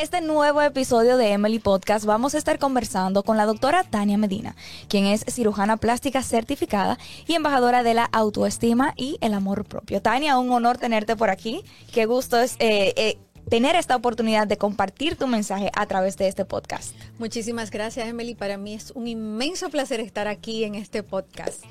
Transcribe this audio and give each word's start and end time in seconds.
este 0.00 0.22
nuevo 0.22 0.62
episodio 0.62 1.18
de 1.18 1.32
Emily 1.32 1.58
Podcast 1.58 2.06
vamos 2.06 2.34
a 2.34 2.38
estar 2.38 2.58
conversando 2.58 3.22
con 3.22 3.36
la 3.36 3.44
doctora 3.44 3.84
Tania 3.84 4.16
Medina, 4.16 4.56
quien 4.88 5.04
es 5.04 5.26
cirujana 5.28 5.76
plástica 5.76 6.22
certificada 6.22 6.98
y 7.26 7.34
embajadora 7.34 7.82
de 7.82 7.92
la 7.92 8.04
autoestima 8.06 8.94
y 8.96 9.18
el 9.20 9.34
amor 9.34 9.66
propio. 9.66 10.00
Tania, 10.00 10.38
un 10.38 10.50
honor 10.52 10.78
tenerte 10.78 11.16
por 11.16 11.28
aquí. 11.28 11.62
Qué 11.92 12.06
gusto 12.06 12.40
es 12.40 12.56
eh, 12.60 12.94
eh, 12.96 13.18
tener 13.50 13.76
esta 13.76 13.94
oportunidad 13.94 14.46
de 14.46 14.56
compartir 14.56 15.16
tu 15.16 15.26
mensaje 15.26 15.70
a 15.74 15.84
través 15.84 16.16
de 16.16 16.28
este 16.28 16.46
podcast. 16.46 16.94
Muchísimas 17.18 17.70
gracias, 17.70 18.08
Emily. 18.08 18.34
Para 18.34 18.56
mí 18.56 18.72
es 18.72 18.92
un 18.92 19.06
inmenso 19.06 19.68
placer 19.68 20.00
estar 20.00 20.28
aquí 20.28 20.64
en 20.64 20.76
este 20.76 21.02
podcast. 21.02 21.62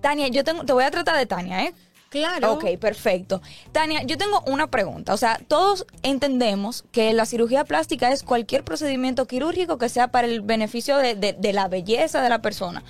Tania, 0.00 0.28
yo 0.28 0.44
tengo, 0.44 0.64
te 0.64 0.72
voy 0.72 0.84
a 0.84 0.92
tratar 0.92 1.16
de 1.16 1.26
Tania, 1.26 1.64
¿eh? 1.64 1.74
Claro. 2.14 2.52
Ok, 2.52 2.64
perfecto. 2.78 3.42
Tania, 3.72 4.04
yo 4.04 4.16
tengo 4.16 4.40
una 4.46 4.68
pregunta. 4.70 5.12
O 5.14 5.16
sea, 5.16 5.40
todos 5.48 5.84
entendemos 6.04 6.84
que 6.92 7.12
la 7.12 7.26
cirugía 7.26 7.64
plástica 7.64 8.12
es 8.12 8.22
cualquier 8.22 8.62
procedimiento 8.62 9.26
quirúrgico 9.26 9.78
que 9.78 9.88
sea 9.88 10.08
para 10.12 10.28
el 10.28 10.40
beneficio 10.40 10.96
de, 10.96 11.16
de- 11.16 11.52
la 11.52 11.66
belleza 11.66 12.22
de 12.22 12.28
la 12.28 12.40
persona. 12.40 12.84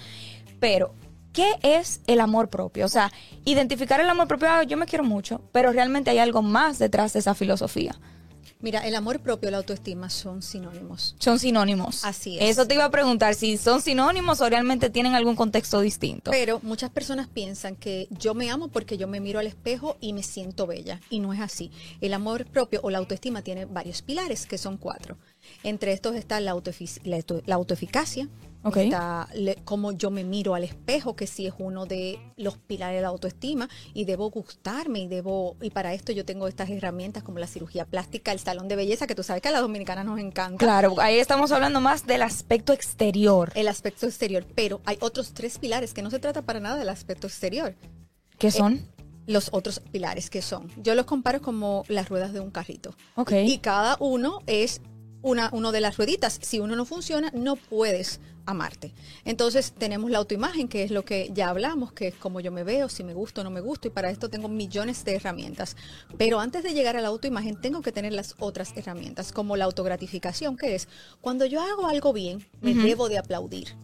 Pero, 0.60 0.95
¿qué 1.33 1.52
es 1.62 2.02
el 2.06 2.20
amor 2.20 2.50
propio? 2.50 2.84
O 2.84 2.88
sea, 2.88 3.10
identificar 3.47 3.98
el 4.00 4.10
amor 4.10 4.28
propio, 4.28 4.48
ah, 4.50 4.62
yo 4.64 4.77
me 4.77 4.84
quiero 4.84 5.05
mucho, 5.05 5.41
pero 5.52 5.72
realmente 5.72 6.11
hay 6.11 6.19
algo 6.19 6.42
más 6.42 6.78
detrás 6.78 7.14
de 7.14 7.20
esa 7.20 7.34
filosofía. 7.34 7.98
Mira, 8.64 8.80
el 8.80 8.95
amor 8.95 9.20
propio 9.20 9.50
y 9.50 9.52
la 9.52 9.59
autoestima 9.59 10.09
son 10.09 10.41
sinónimos. 10.41 11.14
Son 11.18 11.38
sinónimos. 11.38 12.02
Así 12.02 12.38
es. 12.38 12.48
Eso 12.48 12.66
te 12.66 12.72
iba 12.74 12.86
a 12.86 12.91
preguntar, 12.91 13.34
si 13.34 13.59
son 13.59 13.82
sinónimos 13.82 14.41
o 14.41 14.48
realmente 14.48 14.88
tienen 14.88 15.14
algún 15.14 15.36
contexto 15.36 15.80
distinto. 15.80 16.30
Pero 16.30 16.60
muchas 16.62 16.88
personas 16.88 17.28
piensan 17.28 17.77
que 17.77 18.08
yo 18.10 18.32
me 18.32 18.50
amo 18.50 18.69
porque 18.69 18.96
yo 18.96 19.06
me 19.06 19.20
miro 19.20 19.38
al 19.38 19.46
espejo 19.46 19.98
y 20.00 20.14
me 20.14 20.22
siento 20.22 20.66
bella. 20.66 20.98
Y 21.11 21.20
no 21.20 21.34
es 21.34 21.41
así. 21.41 21.70
El 22.00 22.14
amor 22.14 22.47
propio 22.47 22.80
o 22.83 22.88
la 22.88 22.97
autoestima 22.97 23.42
tiene 23.42 23.66
varios 23.66 24.00
pilares, 24.00 24.47
que 24.47 24.56
son 24.56 24.78
cuatro. 24.78 25.19
Entre 25.62 25.92
estos 25.92 26.16
está 26.16 26.41
la, 26.41 26.55
autoefic- 26.55 27.00
la 27.05 27.16
auto- 27.16 27.42
la 27.44 27.56
autoeficacia, 27.56 28.28
Ok. 28.64 28.76
está 28.78 29.28
le- 29.34 29.56
cómo 29.64 29.92
yo 29.92 30.10
me 30.10 30.24
miro 30.24 30.54
al 30.54 30.64
espejo, 30.64 31.14
que 31.16 31.26
sí 31.26 31.46
es 31.46 31.54
uno 31.58 31.86
de 31.86 32.18
los 32.36 32.56
pilares 32.58 32.96
de 32.96 33.02
la 33.02 33.08
autoestima, 33.08 33.68
y 33.92 34.04
debo 34.04 34.30
gustarme, 34.30 35.00
y 35.00 35.06
debo, 35.06 35.56
y 35.60 35.70
para 35.70 35.92
esto 35.94 36.12
yo 36.12 36.24
tengo 36.24 36.48
estas 36.48 36.70
herramientas 36.70 37.22
como 37.22 37.38
la 37.38 37.46
cirugía 37.46 37.84
plástica, 37.84 38.32
el 38.32 38.38
salón 38.40 38.66
de 38.68 38.76
belleza, 38.76 39.06
que 39.06 39.14
tú 39.14 39.22
sabes 39.22 39.42
que 39.42 39.48
a 39.48 39.52
las 39.52 39.60
dominicanas 39.60 40.04
nos 40.06 40.18
encanta. 40.18 40.58
Claro, 40.58 40.94
ahí 40.98 41.18
estamos 41.18 41.52
hablando 41.52 41.80
más 41.80 42.06
del 42.06 42.22
aspecto 42.22 42.72
exterior. 42.72 43.52
El 43.54 43.68
aspecto 43.68 44.06
exterior, 44.06 44.46
pero 44.54 44.80
hay 44.84 44.96
otros 45.00 45.34
tres 45.34 45.58
pilares 45.58 45.92
que 45.94 46.02
no 46.02 46.10
se 46.10 46.18
trata 46.18 46.42
para 46.42 46.58
nada 46.60 46.76
del 46.78 46.88
aspecto 46.88 47.26
exterior. 47.26 47.74
¿Qué 48.38 48.50
son? 48.50 48.86
los 49.26 49.48
otros 49.52 49.80
pilares 49.80 50.28
que 50.28 50.42
son. 50.42 50.70
Yo 50.82 50.94
los 50.94 51.06
comparo 51.06 51.40
como 51.40 51.84
las 51.88 52.10
ruedas 52.10 52.34
de 52.34 52.40
un 52.40 52.50
carrito. 52.50 52.94
Ok. 53.16 53.32
Y 53.46 53.56
cada 53.56 53.96
uno 53.98 54.40
es 54.46 54.82
una 55.22 55.48
uno 55.54 55.72
de 55.72 55.80
las 55.80 55.96
rueditas. 55.96 56.38
Si 56.42 56.60
uno 56.60 56.76
no 56.76 56.84
funciona, 56.84 57.30
no 57.32 57.56
puedes 57.56 58.20
amarte. 58.47 58.92
Entonces 59.25 59.73
tenemos 59.77 60.11
la 60.11 60.19
autoimagen, 60.19 60.69
que 60.69 60.83
es 60.83 60.91
lo 60.91 61.05
que 61.05 61.31
ya 61.33 61.48
hablamos, 61.48 61.92
que 61.92 62.09
es 62.09 62.14
como 62.14 62.41
yo 62.41 62.53
me 62.53 62.64
veo, 62.64 62.89
si 62.89 63.05
me 63.05 63.14
gusto 63.14 63.41
o 63.41 63.45
no 63.45 63.50
me 63.50 63.61
gusto, 63.61 63.89
y 63.89 63.91
para 63.91 64.11
esto 64.11 64.28
tengo 64.28 64.48
millones 64.48 65.05
de 65.05 65.17
herramientas. 65.17 65.77
Pero 66.19 66.41
antes 66.41 66.62
de 66.62 66.75
llegar 66.75 66.97
a 66.97 67.00
la 67.00 67.09
autoimagen, 67.09 67.61
tengo 67.61 67.83
que 67.83 67.92
tener 67.92 68.12
las 68.12 68.34
otras 68.39 68.72
herramientas, 68.77 69.33
como 69.33 69.56
la 69.56 69.65
autogratificación, 69.65 70.56
que 70.56 70.75
es 70.75 70.89
cuando 71.20 71.47
yo 71.47 71.61
hago 71.61 71.87
algo 71.87 72.12
bien, 72.12 72.47
me 72.61 72.75
debo 72.75 73.09
de 73.09 73.19
aplaudir. 73.19 73.77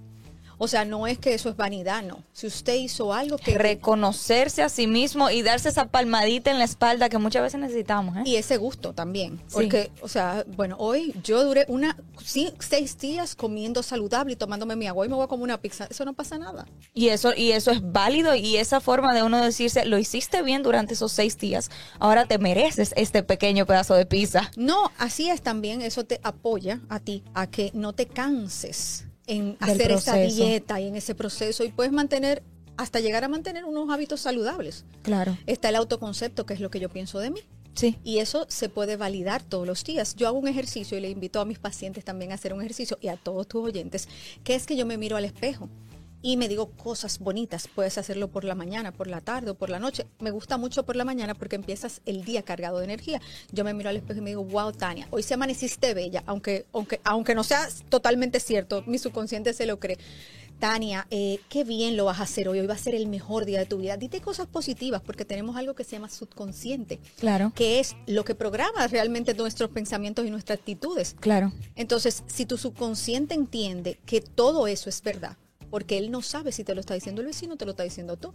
O 0.63 0.69
sea, 0.69 0.85
no 0.85 1.07
es 1.07 1.19
que 1.19 1.33
eso 1.33 1.49
es 1.49 1.57
vanidad, 1.57 2.03
no. 2.03 2.23
Si 2.35 2.47
usted 2.47 2.75
hizo 2.75 3.15
algo 3.15 3.39
que 3.39 3.57
reconocerse 3.57 4.63
a 4.63 4.69
sí 4.69 4.87
mismo 4.87 5.31
y 5.31 5.41
darse 5.41 5.71
esa 5.71 5.87
palmadita 5.87 6.51
en 6.51 6.59
la 6.59 6.65
espalda 6.65 7.09
que 7.09 7.17
muchas 7.17 7.41
veces 7.41 7.59
necesitamos. 7.59 8.15
¿eh? 8.19 8.23
Y 8.27 8.37
ese 8.37 8.59
gusto 8.59 8.93
también. 8.93 9.39
Sí. 9.47 9.55
Porque, 9.55 9.91
o 10.03 10.09
sea, 10.09 10.45
bueno, 10.57 10.77
hoy 10.79 11.15
yo 11.25 11.43
duré 11.45 11.65
una 11.69 11.97
seis 12.23 12.99
días 12.99 13.35
comiendo 13.35 13.83
saludable 13.83 14.35
y 14.35 14.37
tomándome 14.37 14.77
mi 14.77 14.87
agua 14.87 15.07
y 15.07 15.09
me 15.09 15.15
voy 15.15 15.25
a 15.25 15.29
comer 15.29 15.45
una 15.45 15.63
pizza. 15.63 15.87
Eso 15.89 16.05
no 16.05 16.13
pasa 16.13 16.37
nada. 16.37 16.67
Y 16.93 17.09
eso, 17.09 17.33
y 17.35 17.53
eso 17.53 17.71
es 17.71 17.81
válido 17.81 18.35
y 18.35 18.59
esa 18.59 18.83
forma 18.83 19.15
de 19.15 19.23
uno 19.23 19.43
decirse, 19.43 19.87
lo 19.87 19.97
hiciste 19.97 20.43
bien 20.43 20.63
durante 20.63 20.93
esos 20.93 21.11
seis 21.11 21.39
días, 21.39 21.71
ahora 21.99 22.27
te 22.27 22.37
mereces 22.37 22.93
este 22.99 23.23
pequeño 23.23 23.65
pedazo 23.65 23.95
de 23.95 24.05
pizza. 24.05 24.51
No, 24.57 24.93
así 24.99 25.31
es 25.31 25.41
también. 25.41 25.81
Eso 25.81 26.05
te 26.05 26.21
apoya 26.23 26.83
a 26.91 27.01
ti 27.01 27.25
a 27.33 27.47
que 27.47 27.71
no 27.73 27.95
te 27.95 28.05
canses 28.05 29.07
en 29.31 29.57
hacer 29.61 29.93
esa 29.93 30.17
dieta 30.17 30.81
y 30.81 30.89
en 30.89 30.97
ese 30.97 31.15
proceso 31.15 31.65
y 31.65 31.71
puedes 31.71 31.93
mantener 31.93 32.43
hasta 32.77 32.99
llegar 33.01 33.25
a 33.25 33.29
mantener 33.29 33.65
unos 33.65 33.89
hábitos 33.91 34.21
saludables. 34.21 34.85
Claro. 35.03 35.37
Está 35.47 35.69
el 35.69 35.77
autoconcepto, 35.77 36.47
que 36.47 36.55
es 36.55 36.61
lo 36.61 36.71
que 36.71 36.81
yo 36.81 36.89
pienso 36.89 37.19
de 37.19 37.31
mí. 37.31 37.41
Sí. 37.75 37.97
Y 38.03 38.19
eso 38.19 38.47
se 38.49 38.69
puede 38.69 38.97
validar 38.97 39.43
todos 39.43 39.67
los 39.67 39.85
días. 39.85 40.17
Yo 40.17 40.27
hago 40.27 40.39
un 40.39 40.49
ejercicio 40.49 40.99
y 40.99 41.01
le 41.01 41.11
invito 41.11 41.41
a 41.41 41.45
mis 41.45 41.59
pacientes 41.59 42.05
también 42.05 42.33
a 42.33 42.35
hacer 42.35 42.53
un 42.53 42.61
ejercicio 42.61 42.99
y 43.01 43.09
a 43.09 43.17
todos 43.17 43.47
tus 43.47 43.65
oyentes, 43.65 44.09
que 44.43 44.55
es 44.55 44.67
que 44.67 44.77
yo 44.77 44.87
me 44.87 44.99
miro 44.99 45.17
al 45.17 45.25
espejo 45.25 45.69
y 46.23 46.37
me 46.37 46.49
digo 46.49 46.71
cosas 46.73 47.19
bonitas. 47.19 47.69
Puedes 47.75 47.99
hacerlo 47.99 48.29
por 48.29 48.45
la 48.45 48.55
mañana, 48.55 48.93
por 48.93 49.07
la 49.07 49.21
tarde 49.21 49.51
o 49.51 49.55
por 49.55 49.71
la 49.71 49.79
noche. 49.79 50.07
Me 50.19 50.31
gusta 50.31 50.57
mucho 50.59 50.85
por 50.85 50.97
la 50.97 51.05
mañana 51.05 51.35
porque 51.35 51.57
empiezas 51.57 52.01
el 52.07 52.25
día 52.25 52.43
cargado 52.43 52.79
de 52.79 52.85
energía. 52.85 53.21
Yo 53.53 53.65
me 53.65 53.75
miro 53.75 53.89
al 53.91 53.97
espejo 53.97 54.19
y 54.19 54.23
me 54.23 54.31
digo, 54.31 54.45
wow, 54.45 54.73
Tania, 54.73 55.09
hoy 55.11 55.23
se 55.23 55.35
amaneciste 55.35 55.95
bella, 55.95 56.23
aunque, 56.27 56.67
aunque, 56.73 57.01
aunque 57.05 57.35
no 57.35 57.45
sea 57.45 57.69
totalmente 57.89 58.41
cierto, 58.41 58.83
mi 58.87 58.99
subconsciente 58.99 59.53
se 59.55 59.67
lo 59.67 59.79
cree. 59.79 59.99
Tania, 60.59 61.07
eh, 61.11 61.41
qué 61.49 61.65
bien 61.65 61.97
lo 61.97 62.05
vas 62.05 62.21
a 62.21 62.25
hacer 62.25 62.47
hoy, 62.47 62.61
hoy 62.61 62.67
va 62.67 62.75
a 62.75 62.79
ser 62.79 62.95
el 62.95 63.07
mejor 63.07 63.47
día 63.47 63.61
de 63.61 63.65
tu 63.65 63.79
vida. 63.79 63.97
Dite 63.97 64.21
cosas 64.21 64.47
positivas 64.47 65.01
porque 65.01 65.25
tenemos 65.25 65.57
algo 65.57 65.75
que 65.75 65.85
se 65.85 65.93
llama 65.93 66.11
subconsciente 66.11 67.01
Claro. 67.19 67.51
que 67.55 67.81
es 67.81 67.97
lo 68.07 68.25
que 68.25 68.35
programa 68.35 68.87
realmente 68.87 69.33
nuestros 69.33 69.71
pensamientos 69.71 70.27
y 70.27 70.31
nuestras 70.31 70.59
actitudes. 70.59 71.17
Claro. 71.19 71.51
Entonces, 71.77 72.25
si 72.27 72.45
tu 72.45 72.59
subconsciente 72.59 73.33
entiende 73.35 73.99
que 74.05 74.21
todo 74.21 74.67
eso 74.67 74.91
es 74.91 75.01
verdad, 75.03 75.39
porque 75.71 75.99
él 75.99 76.11
no 76.11 76.23
sabe 76.23 76.53
si 76.53 76.65
te 76.65 76.75
lo 76.75 76.81
está 76.81 76.95
diciendo 76.95 77.21
el 77.21 77.29
vecino 77.29 77.55
o 77.55 77.57
te 77.57 77.65
lo 77.65 77.71
está 77.73 77.85
diciendo 77.85 78.17
tú, 78.17 78.33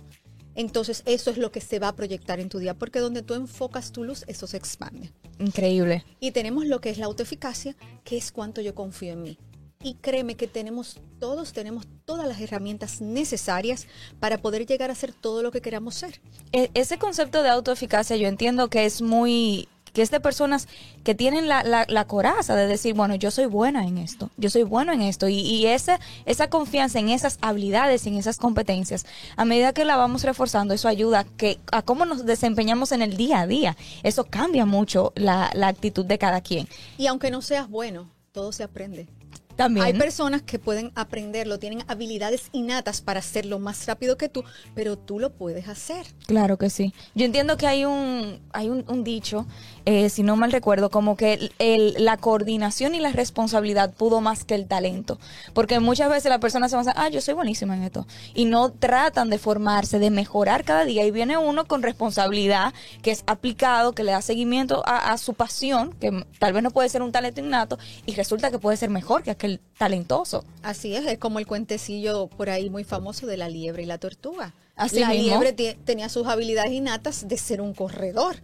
entonces 0.55 1.03
eso 1.05 1.29
es 1.31 1.37
lo 1.37 1.51
que 1.51 1.61
se 1.61 1.79
va 1.79 1.89
a 1.89 1.95
proyectar 1.95 2.39
en 2.39 2.49
tu 2.49 2.59
día, 2.59 2.73
porque 2.73 2.99
donde 2.99 3.21
tú 3.21 3.33
enfocas 3.33 3.91
tu 3.91 4.03
luz, 4.03 4.23
eso 4.27 4.47
se 4.47 4.57
expande. 4.57 5.11
Increíble. 5.37 6.05
Y 6.19 6.31
tenemos 6.31 6.65
lo 6.65 6.79
que 6.79 6.89
es 6.89 6.97
la 6.97 7.05
autoeficacia, 7.05 7.75
que 8.03 8.17
es 8.17 8.31
cuánto 8.31 8.61
yo 8.61 8.73
confío 8.73 9.13
en 9.13 9.21
mí. 9.21 9.37
Y 9.83 9.95
créeme 9.95 10.35
que 10.35 10.47
tenemos, 10.47 10.99
todos 11.19 11.51
tenemos 11.53 11.85
todas 12.05 12.27
las 12.27 12.39
herramientas 12.39 13.01
necesarias 13.01 13.87
para 14.19 14.37
poder 14.37 14.65
llegar 14.65 14.89
a 14.89 14.95
ser 14.95 15.13
todo 15.13 15.43
lo 15.43 15.51
que 15.51 15.61
queramos 15.61 15.95
ser. 15.95 16.21
E- 16.53 16.71
ese 16.73 16.97
concepto 16.97 17.43
de 17.43 17.49
autoeficacia 17.49 18.15
yo 18.15 18.27
entiendo 18.27 18.69
que 18.69 18.85
es 18.85 19.01
muy 19.01 19.67
que 19.95 20.01
es 20.01 20.11
de 20.11 20.19
personas 20.19 20.67
que 21.03 21.15
tienen 21.15 21.47
la, 21.47 21.63
la, 21.63 21.85
la 21.87 22.05
coraza 22.05 22.53
de 22.53 22.67
decir, 22.67 22.93
bueno, 22.93 23.15
yo 23.15 23.31
soy 23.31 23.45
buena 23.45 23.87
en 23.87 23.97
esto, 23.97 24.29
yo 24.35 24.49
soy 24.49 24.63
bueno 24.63 24.91
en 24.91 25.01
esto, 25.01 25.29
y, 25.29 25.39
y 25.39 25.67
esa, 25.67 25.99
esa 26.25 26.49
confianza 26.49 26.99
en 26.99 27.09
esas 27.09 27.39
habilidades, 27.41 28.05
en 28.05 28.15
esas 28.15 28.37
competencias, 28.37 29.05
a 29.37 29.45
medida 29.45 29.71
que 29.71 29.85
la 29.85 29.95
vamos 29.95 30.23
reforzando, 30.23 30.73
eso 30.73 30.89
ayuda 30.89 31.21
a 31.21 31.23
que, 31.23 31.59
a 31.71 31.81
cómo 31.81 32.05
nos 32.05 32.25
desempeñamos 32.25 32.91
en 32.91 33.01
el 33.01 33.15
día 33.15 33.39
a 33.39 33.47
día. 33.47 33.77
Eso 34.03 34.25
cambia 34.25 34.65
mucho 34.65 35.13
la, 35.15 35.49
la 35.53 35.69
actitud 35.69 36.05
de 36.05 36.17
cada 36.17 36.41
quien. 36.41 36.67
Y 36.97 37.07
aunque 37.07 37.31
no 37.31 37.41
seas 37.41 37.69
bueno, 37.69 38.11
todo 38.33 38.51
se 38.51 38.63
aprende. 38.63 39.07
También. 39.55 39.85
Hay 39.85 39.93
personas 39.93 40.41
que 40.41 40.59
pueden 40.59 40.91
aprenderlo, 40.95 41.59
tienen 41.59 41.85
habilidades 41.87 42.49
innatas 42.51 42.99
para 42.99 43.21
hacerlo 43.21 43.57
más 43.57 43.85
rápido 43.85 44.17
que 44.17 44.27
tú, 44.27 44.43
pero 44.73 44.97
tú 44.97 45.17
lo 45.17 45.31
puedes 45.31 45.69
hacer. 45.69 46.05
Claro 46.27 46.57
que 46.57 46.69
sí. 46.69 46.93
Yo 47.13 47.23
entiendo 47.23 47.55
que 47.55 47.65
hay 47.65 47.85
un, 47.85 48.41
hay 48.51 48.67
un, 48.67 48.83
un 48.89 49.05
dicho, 49.05 49.47
eh, 49.85 50.09
si 50.09 50.23
no 50.23 50.35
mal 50.35 50.51
recuerdo, 50.51 50.89
como 50.89 51.15
que 51.15 51.33
el- 51.33 51.51
el- 51.59 51.95
la 52.03 52.17
coordinación 52.17 52.95
y 52.95 52.99
la 52.99 53.11
responsabilidad 53.11 53.93
pudo 53.93 54.21
más 54.21 54.43
que 54.43 54.55
el 54.55 54.67
talento. 54.67 55.19
Porque 55.53 55.79
muchas 55.79 56.09
veces 56.09 56.29
las 56.29 56.39
personas 56.39 56.71
se 56.71 56.77
van 56.77 56.87
a 56.87 56.91
decir, 56.91 57.01
ah, 57.05 57.09
yo 57.09 57.21
soy 57.21 57.33
buenísima 57.33 57.75
en 57.75 57.83
esto. 57.83 58.07
Y 58.33 58.45
no 58.45 58.71
tratan 58.71 59.29
de 59.29 59.37
formarse, 59.37 59.99
de 59.99 60.09
mejorar 60.09 60.63
cada 60.63 60.85
día. 60.85 61.05
Y 61.05 61.11
viene 61.11 61.37
uno 61.37 61.65
con 61.65 61.83
responsabilidad, 61.83 62.73
que 63.01 63.11
es 63.11 63.23
aplicado, 63.27 63.93
que 63.93 64.03
le 64.03 64.11
da 64.11 64.21
seguimiento 64.21 64.81
a, 64.85 65.11
a 65.11 65.17
su 65.17 65.33
pasión, 65.33 65.93
que 65.93 66.25
tal 66.39 66.53
vez 66.53 66.63
no 66.63 66.71
puede 66.71 66.89
ser 66.89 67.01
un 67.01 67.11
talento 67.11 67.41
innato, 67.41 67.77
y 68.05 68.15
resulta 68.15 68.51
que 68.51 68.59
puede 68.59 68.77
ser 68.77 68.89
mejor 68.89 69.23
que 69.23 69.31
aquel 69.31 69.59
talentoso. 69.77 70.43
Así 70.63 70.95
es, 70.95 71.05
es 71.05 71.17
como 71.19 71.39
el 71.39 71.45
cuentecillo 71.47 72.27
por 72.27 72.49
ahí 72.49 72.69
muy 72.69 72.83
famoso 72.83 73.27
de 73.27 73.37
la 73.37 73.49
liebre 73.49 73.83
y 73.83 73.85
la 73.85 73.97
tortuga. 73.97 74.53
Así 74.75 74.99
la 74.99 75.09
mismo. 75.09 75.23
liebre 75.41 75.53
tenía 75.85 76.09
sus 76.09 76.27
habilidades 76.27 76.71
innatas 76.73 77.27
de 77.27 77.37
ser 77.37 77.61
un 77.61 77.73
corredor. 77.73 78.37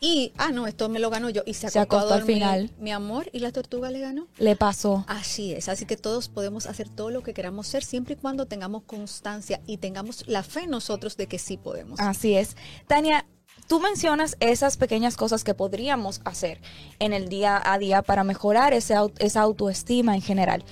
Y, 0.00 0.32
ah, 0.36 0.50
no, 0.50 0.66
esto 0.66 0.88
me 0.88 0.98
lo 0.98 1.08
ganó 1.08 1.30
yo. 1.30 1.42
Y 1.46 1.54
se 1.54 1.70
Se 1.70 1.78
acostó, 1.78 1.96
a 1.96 2.00
acostó 2.00 2.14
al 2.14 2.22
final. 2.24 2.70
Mi 2.78 2.92
amor, 2.92 3.30
y 3.32 3.38
la 3.38 3.52
tortuga 3.52 3.90
le 3.90 4.00
ganó. 4.00 4.26
Le 4.36 4.56
pasó. 4.56 5.04
Así 5.08 5.52
es, 5.52 5.68
así 5.68 5.86
que 5.86 5.96
todos 5.96 6.28
podemos 6.28 6.66
hacer 6.66 6.88
todo 6.88 7.10
lo 7.10 7.22
que 7.22 7.32
queramos 7.32 7.66
ser 7.66 7.84
siempre 7.84 8.14
y 8.14 8.16
cuando 8.16 8.46
tengamos 8.46 8.82
constancia 8.82 9.60
y 9.66 9.78
tengamos 9.78 10.24
la 10.26 10.42
fe 10.42 10.64
en 10.64 10.70
nosotros 10.70 11.16
de 11.16 11.26
que 11.26 11.38
sí 11.38 11.56
podemos. 11.56 12.00
Así 12.00 12.34
es. 12.34 12.56
Tania, 12.86 13.24
tú 13.66 13.80
mencionas 13.80 14.36
esas 14.40 14.76
pequeñas 14.76 15.16
cosas 15.16 15.44
que 15.44 15.54
podríamos 15.54 16.20
hacer 16.24 16.60
en 16.98 17.12
el 17.12 17.28
día 17.28 17.60
a 17.64 17.78
día 17.78 18.02
para 18.02 18.24
mejorar 18.24 18.74
ese 18.74 18.94
esa 19.18 19.40
autoestima 19.40 20.14
en 20.14 20.22
general. 20.22 20.64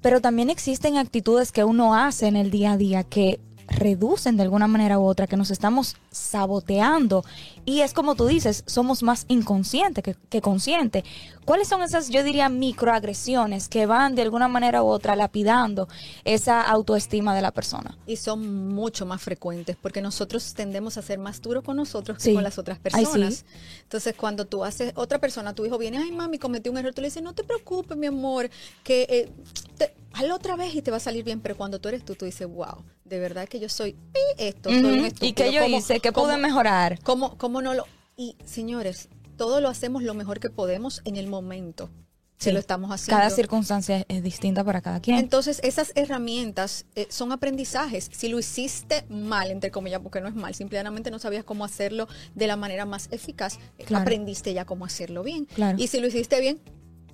Pero 0.00 0.20
también 0.20 0.50
existen 0.50 0.96
actitudes 0.96 1.52
que 1.52 1.62
uno 1.62 1.94
hace 1.94 2.26
en 2.26 2.36
el 2.36 2.50
día 2.50 2.72
a 2.72 2.76
día 2.76 3.04
que 3.04 3.38
reducen 3.68 4.36
de 4.36 4.42
alguna 4.42 4.66
manera 4.66 4.98
u 4.98 5.04
otra, 5.04 5.26
que 5.26 5.36
nos 5.36 5.50
estamos 5.50 5.96
saboteando. 6.10 7.24
Y 7.64 7.80
es 7.80 7.92
como 7.92 8.14
tú 8.16 8.26
dices, 8.26 8.64
somos 8.66 9.02
más 9.02 9.24
inconscientes 9.28 10.02
que, 10.02 10.16
que 10.28 10.40
conscientes. 10.40 11.04
¿Cuáles 11.44 11.68
son 11.68 11.82
esas, 11.82 12.08
yo 12.08 12.22
diría, 12.22 12.48
microagresiones 12.48 13.68
que 13.68 13.86
van 13.86 14.14
de 14.14 14.22
alguna 14.22 14.48
manera 14.48 14.82
u 14.82 14.86
otra 14.86 15.16
lapidando 15.16 15.88
esa 16.24 16.62
autoestima 16.62 17.34
de 17.34 17.42
la 17.42 17.50
persona? 17.52 17.96
Y 18.06 18.16
son 18.16 18.68
mucho 18.68 19.06
más 19.06 19.22
frecuentes 19.22 19.76
porque 19.80 20.00
nosotros 20.00 20.54
tendemos 20.54 20.96
a 20.98 21.02
ser 21.02 21.18
más 21.18 21.40
duros 21.40 21.62
con 21.64 21.76
nosotros 21.76 22.18
que 22.18 22.24
Sí. 22.24 22.34
con 22.34 22.42
las 22.42 22.58
otras 22.58 22.78
Ay, 22.78 23.04
personas. 23.04 23.34
sí. 23.34 23.44
Entonces, 23.82 24.14
cuando 24.16 24.44
tú 24.46 24.64
haces, 24.64 24.92
otra 24.96 25.18
persona, 25.18 25.54
tu 25.54 25.64
hijo 25.64 25.78
viene, 25.78 25.98
ay 25.98 26.12
mami, 26.12 26.38
cometí 26.38 26.68
un 26.68 26.78
error, 26.78 26.94
tú 26.94 27.00
le 27.00 27.08
dices, 27.08 27.22
no 27.22 27.32
te 27.34 27.44
preocupes, 27.44 27.96
mi 27.96 28.06
amor, 28.06 28.48
que 28.84 29.02
eh, 29.08 29.32
te- 29.78 29.94
hazlo 30.12 30.34
otra 30.36 30.56
vez 30.56 30.74
y 30.74 30.82
te 30.82 30.90
va 30.90 30.96
a 30.98 31.00
salir 31.00 31.24
bien. 31.24 31.40
Pero 31.40 31.56
cuando 31.56 31.80
tú 31.80 31.88
eres 31.88 32.04
tú, 32.04 32.14
tú 32.14 32.24
dices, 32.24 32.46
wow, 32.48 32.82
de 33.04 33.18
verdad 33.18 33.48
que 33.48 33.60
yo 33.60 33.68
soy 33.68 33.92
pi, 33.92 34.20
esto, 34.38 34.70
soy 34.70 34.78
un 34.84 35.04
estúpido. 35.04 35.28
¿Y 35.28 35.32
qué 35.32 35.52
yo 35.52 35.62
¿Cómo- 35.62 35.76
hice? 35.78 36.00
¿Qué 36.00 36.12
pude 36.12 36.36
mejorar? 36.36 36.98
¿Cómo, 37.02 37.36
cómo 37.38 37.62
no 37.62 37.74
lo...? 37.74 37.84
Y, 38.16 38.36
señores, 38.44 39.08
todo 39.36 39.60
lo 39.60 39.68
hacemos 39.68 40.02
lo 40.02 40.14
mejor 40.14 40.38
que 40.40 40.50
podemos 40.50 41.00
en 41.04 41.16
el 41.16 41.26
momento 41.26 41.90
Sí. 42.38 42.50
lo 42.50 42.58
estamos 42.58 42.90
haciendo. 42.90 43.18
Cada 43.20 43.30
circunstancia 43.30 44.04
es 44.08 44.20
distinta 44.24 44.64
para 44.64 44.80
cada 44.80 45.00
quien. 45.00 45.16
Entonces, 45.18 45.60
esas 45.62 45.92
herramientas 45.94 46.86
eh, 46.96 47.06
son 47.08 47.30
aprendizajes. 47.30 48.10
Si 48.12 48.26
lo 48.28 48.38
hiciste 48.40 49.04
mal, 49.08 49.50
entre 49.52 49.70
comillas, 49.70 50.00
porque 50.00 50.20
no 50.20 50.26
es 50.28 50.34
mal, 50.34 50.52
simplemente 50.52 51.12
no 51.12 51.20
sabías 51.20 51.44
cómo 51.44 51.64
hacerlo 51.64 52.08
de 52.34 52.48
la 52.48 52.56
manera 52.56 52.84
más 52.84 53.06
eficaz, 53.12 53.58
eh, 53.78 53.84
Claro. 53.84 54.02
aprendiste 54.02 54.52
ya 54.54 54.64
cómo 54.64 54.84
hacerlo 54.84 55.22
bien. 55.22 55.44
Claro. 55.54 55.78
Y 55.80 55.86
si 55.86 56.00
lo 56.00 56.08
hiciste 56.08 56.40
bien, 56.40 56.58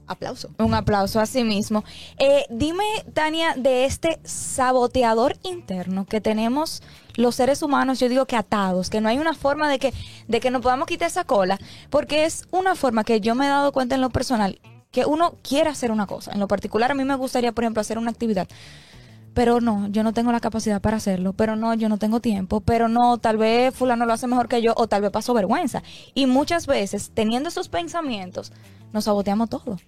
aplauso. 0.08 0.50
Un 0.58 0.74
aplauso 0.74 1.20
a 1.20 1.26
sí 1.26 1.44
mismo. 1.44 1.84
Eh, 2.18 2.44
dime, 2.50 2.84
Tania, 3.14 3.54
de 3.56 3.84
este 3.84 4.18
saboteador 4.24 5.36
interno 5.42 6.06
que 6.06 6.20
tenemos 6.20 6.82
los 7.14 7.34
seres 7.34 7.62
humanos, 7.62 7.98
yo 7.98 8.08
digo 8.08 8.26
que 8.26 8.36
atados, 8.36 8.90
que 8.90 9.00
no 9.00 9.08
hay 9.08 9.18
una 9.18 9.34
forma 9.34 9.68
de 9.68 9.78
que, 9.80 9.92
de 10.28 10.40
que 10.40 10.50
nos 10.50 10.62
podamos 10.62 10.86
quitar 10.86 11.08
esa 11.08 11.24
cola, 11.24 11.58
porque 11.90 12.24
es 12.24 12.46
una 12.52 12.76
forma 12.76 13.02
que 13.02 13.20
yo 13.20 13.34
me 13.34 13.46
he 13.46 13.48
dado 13.48 13.72
cuenta 13.72 13.96
en 13.96 14.00
lo 14.00 14.10
personal, 14.10 14.60
que 14.92 15.04
uno 15.04 15.34
quiere 15.42 15.68
hacer 15.68 15.90
una 15.90 16.06
cosa. 16.06 16.32
En 16.32 16.38
lo 16.38 16.46
particular, 16.46 16.92
a 16.92 16.94
mí 16.94 17.04
me 17.04 17.16
gustaría, 17.16 17.50
por 17.50 17.64
ejemplo, 17.64 17.80
hacer 17.80 17.98
una 17.98 18.10
actividad. 18.10 18.48
Pero 19.34 19.60
no, 19.60 19.88
yo 19.88 20.02
no 20.02 20.12
tengo 20.12 20.32
la 20.32 20.40
capacidad 20.40 20.80
para 20.80 20.96
hacerlo, 20.96 21.32
pero 21.32 21.56
no, 21.56 21.74
yo 21.74 21.88
no 21.88 21.98
tengo 21.98 22.20
tiempo, 22.20 22.60
pero 22.60 22.88
no, 22.88 23.18
tal 23.18 23.36
vez 23.36 23.74
fulano 23.74 24.06
lo 24.06 24.12
hace 24.12 24.26
mejor 24.26 24.48
que 24.48 24.62
yo 24.62 24.74
o 24.76 24.86
tal 24.86 25.02
vez 25.02 25.10
paso 25.10 25.34
vergüenza. 25.34 25.82
Y 26.14 26.26
muchas 26.26 26.66
veces, 26.66 27.10
teniendo 27.14 27.48
esos 27.48 27.68
pensamientos, 27.68 28.52
nos 28.92 29.04
saboteamos 29.04 29.48
todo. 29.48 29.78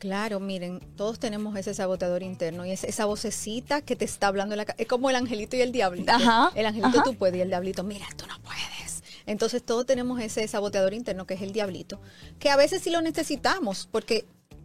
Claro, 0.00 0.40
miren, 0.40 0.80
todos 0.96 1.18
tenemos 1.18 1.54
ese 1.58 1.74
saboteador 1.74 2.22
interno 2.22 2.64
y 2.64 2.70
es 2.70 2.84
esa 2.84 3.04
vocecita 3.04 3.82
que 3.82 3.96
te 3.96 4.06
está 4.06 4.28
hablando 4.28 4.54
en 4.54 4.64
la 4.66 4.74
Es 4.78 4.86
como 4.86 5.10
el 5.10 5.16
angelito 5.16 5.56
y 5.56 5.60
el 5.60 5.72
diablito. 5.72 6.10
Ajá, 6.10 6.50
El 6.54 6.64
angelito 6.64 6.88
ajá. 7.00 7.02
tú 7.02 7.14
puedes 7.16 7.36
y 7.36 7.42
el 7.42 7.48
diablito, 7.48 7.84
mira, 7.84 8.06
tú 8.16 8.26
no 8.26 8.40
puedes. 8.40 9.02
Entonces 9.26 9.62
todos 9.62 9.84
tenemos 9.84 10.18
ese 10.18 10.48
saboteador 10.48 10.94
interno 10.94 11.26
que 11.26 11.34
es 11.34 11.42
el 11.42 11.52
diablito, 11.52 12.00
que 12.38 12.48
a 12.48 12.56
veces 12.56 12.80
sí 12.82 12.88
lo 12.88 13.02
necesitamos 13.02 13.90
porque 13.92 14.24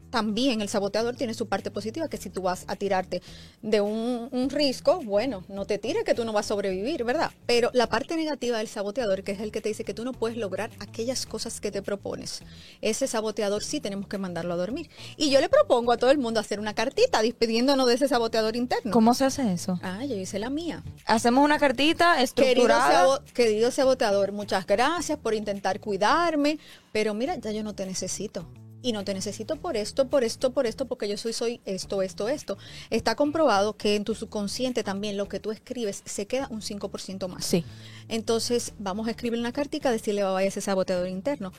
también 0.09 0.61
el 0.61 0.69
saboteador 0.69 1.15
tiene 1.15 1.33
su 1.33 1.47
parte 1.47 1.71
positiva, 1.71 2.07
que 2.07 2.17
si 2.17 2.29
tú 2.29 2.41
vas 2.43 2.63
a 2.67 2.75
tirarte 2.75 3.21
de 3.61 3.81
un, 3.81 4.29
un 4.31 4.49
risco, 4.49 5.01
bueno, 5.03 5.43
no 5.49 5.65
te 5.65 5.77
tires 5.77 6.03
que 6.03 6.13
tú 6.13 6.23
no 6.25 6.31
vas 6.33 6.45
a 6.45 6.49
sobrevivir, 6.49 7.03
¿verdad? 7.03 7.31
Pero 7.45 7.69
la 7.73 7.87
parte 7.87 8.15
negativa 8.15 8.57
del 8.59 8.67
saboteador, 8.67 9.23
que 9.23 9.33
es 9.33 9.41
el 9.41 9.51
que 9.51 9.61
te 9.61 9.69
dice 9.69 9.83
que 9.83 9.93
tú 9.93 10.05
no 10.05 10.13
puedes 10.13 10.37
lograr 10.37 10.69
aquellas 10.79 11.25
cosas 11.25 11.59
que 11.59 11.71
te 11.71 11.81
propones, 11.81 12.41
ese 12.81 13.07
saboteador 13.07 13.63
sí 13.63 13.79
tenemos 13.81 14.07
que 14.07 14.17
mandarlo 14.17 14.53
a 14.53 14.57
dormir. 14.57 14.89
Y 15.17 15.29
yo 15.31 15.41
le 15.41 15.49
propongo 15.49 15.91
a 15.91 15.97
todo 15.97 16.11
el 16.11 16.17
mundo 16.17 16.39
hacer 16.39 16.59
una 16.59 16.73
cartita 16.73 17.21
despidiéndonos 17.21 17.87
de 17.87 17.95
ese 17.95 18.07
saboteador 18.07 18.55
interno. 18.55 18.91
¿Cómo 18.91 19.13
se 19.13 19.25
hace 19.25 19.51
eso? 19.51 19.79
Ah, 19.83 20.05
yo 20.05 20.15
hice 20.15 20.39
la 20.39 20.49
mía. 20.49 20.83
Hacemos 21.05 21.43
una 21.43 21.59
cartita 21.59 22.13
Querido, 22.13 22.23
estructurada. 22.23 22.91
sabo- 22.91 23.19
querido 23.33 23.71
saboteador, 23.71 24.31
muchas 24.31 24.65
gracias 24.65 25.17
por 25.19 25.33
intentar 25.33 25.79
cuidarme, 25.79 26.57
pero 26.91 27.13
mira, 27.13 27.35
ya 27.35 27.51
yo 27.51 27.63
no 27.63 27.73
te 27.75 27.85
necesito. 27.85 28.47
Y 28.85 28.91
no 28.91 29.03
te 29.03 29.15
necesito 29.15 29.55
por 29.55 29.77
esto, 29.77 30.09
por 30.09 30.23
esto, 30.23 30.51
por 30.51 30.67
esto, 30.67 30.85
porque 30.85 31.09
yo 31.09 31.17
soy, 31.17 31.33
soy 31.33 31.59
esto, 31.65 32.03
esto, 32.03 32.29
esto. 32.29 32.59
Está 32.91 33.15
comprobado 33.15 33.75
que 33.75 33.95
en 33.95 34.03
tu 34.03 34.13
subconsciente 34.13 34.83
también 34.83 35.17
lo 35.17 35.27
que 35.27 35.39
tú 35.39 35.49
escribes 35.49 36.03
se 36.05 36.27
queda 36.27 36.47
un 36.51 36.61
5% 36.61 37.27
más. 37.27 37.45
Sí. 37.45 37.65
Entonces, 38.09 38.73
vamos 38.77 39.07
a 39.07 39.09
escribir 39.09 39.39
una 39.39 39.51
cartica, 39.51 39.89
decirle 39.89 40.23
bye 40.23 40.33
bye 40.33 40.43
a 40.43 40.47
ese 40.47 40.61
saboteador 40.61 41.07
interno. 41.07 41.51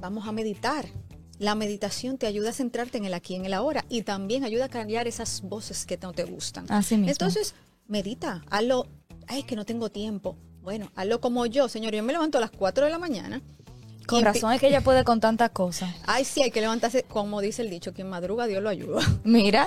Vamos 0.00 0.26
a 0.26 0.32
meditar. 0.32 0.86
La 1.38 1.54
meditación 1.54 2.16
te 2.16 2.26
ayuda 2.26 2.48
a 2.48 2.52
centrarte 2.54 2.96
en 2.96 3.04
el 3.04 3.12
aquí, 3.12 3.34
en 3.34 3.44
el 3.44 3.52
ahora, 3.52 3.84
y 3.90 4.00
también 4.00 4.42
ayuda 4.42 4.64
a 4.64 4.68
cambiar 4.70 5.06
esas 5.06 5.42
voces 5.42 5.84
que 5.84 5.98
no 5.98 6.14
te 6.14 6.24
gustan. 6.24 6.64
Así 6.70 6.96
mismo. 6.96 7.10
Entonces, 7.10 7.54
medita, 7.86 8.46
hazlo. 8.48 8.86
Ay, 9.26 9.40
es 9.40 9.44
que 9.44 9.56
no 9.56 9.66
tengo 9.66 9.90
tiempo. 9.90 10.38
Bueno, 10.62 10.90
hazlo 10.94 11.20
como 11.20 11.44
yo, 11.44 11.68
señor. 11.68 11.94
Yo 11.94 12.02
me 12.02 12.14
levanto 12.14 12.38
a 12.38 12.40
las 12.40 12.50
4 12.50 12.86
de 12.86 12.90
la 12.90 12.98
mañana. 12.98 13.42
Con 14.06 14.20
y 14.20 14.24
razón 14.24 14.52
es 14.52 14.60
que 14.60 14.68
ella 14.68 14.80
puede 14.80 15.04
con 15.04 15.20
tantas 15.20 15.50
cosas. 15.50 15.94
Ay, 16.06 16.24
sí, 16.24 16.42
hay 16.42 16.50
que 16.50 16.60
levantarse, 16.60 17.04
como 17.04 17.40
dice 17.40 17.62
el 17.62 17.70
dicho, 17.70 17.92
quien 17.92 18.08
madruga, 18.08 18.46
Dios 18.46 18.62
lo 18.62 18.68
ayuda. 18.68 19.00
Mira, 19.24 19.66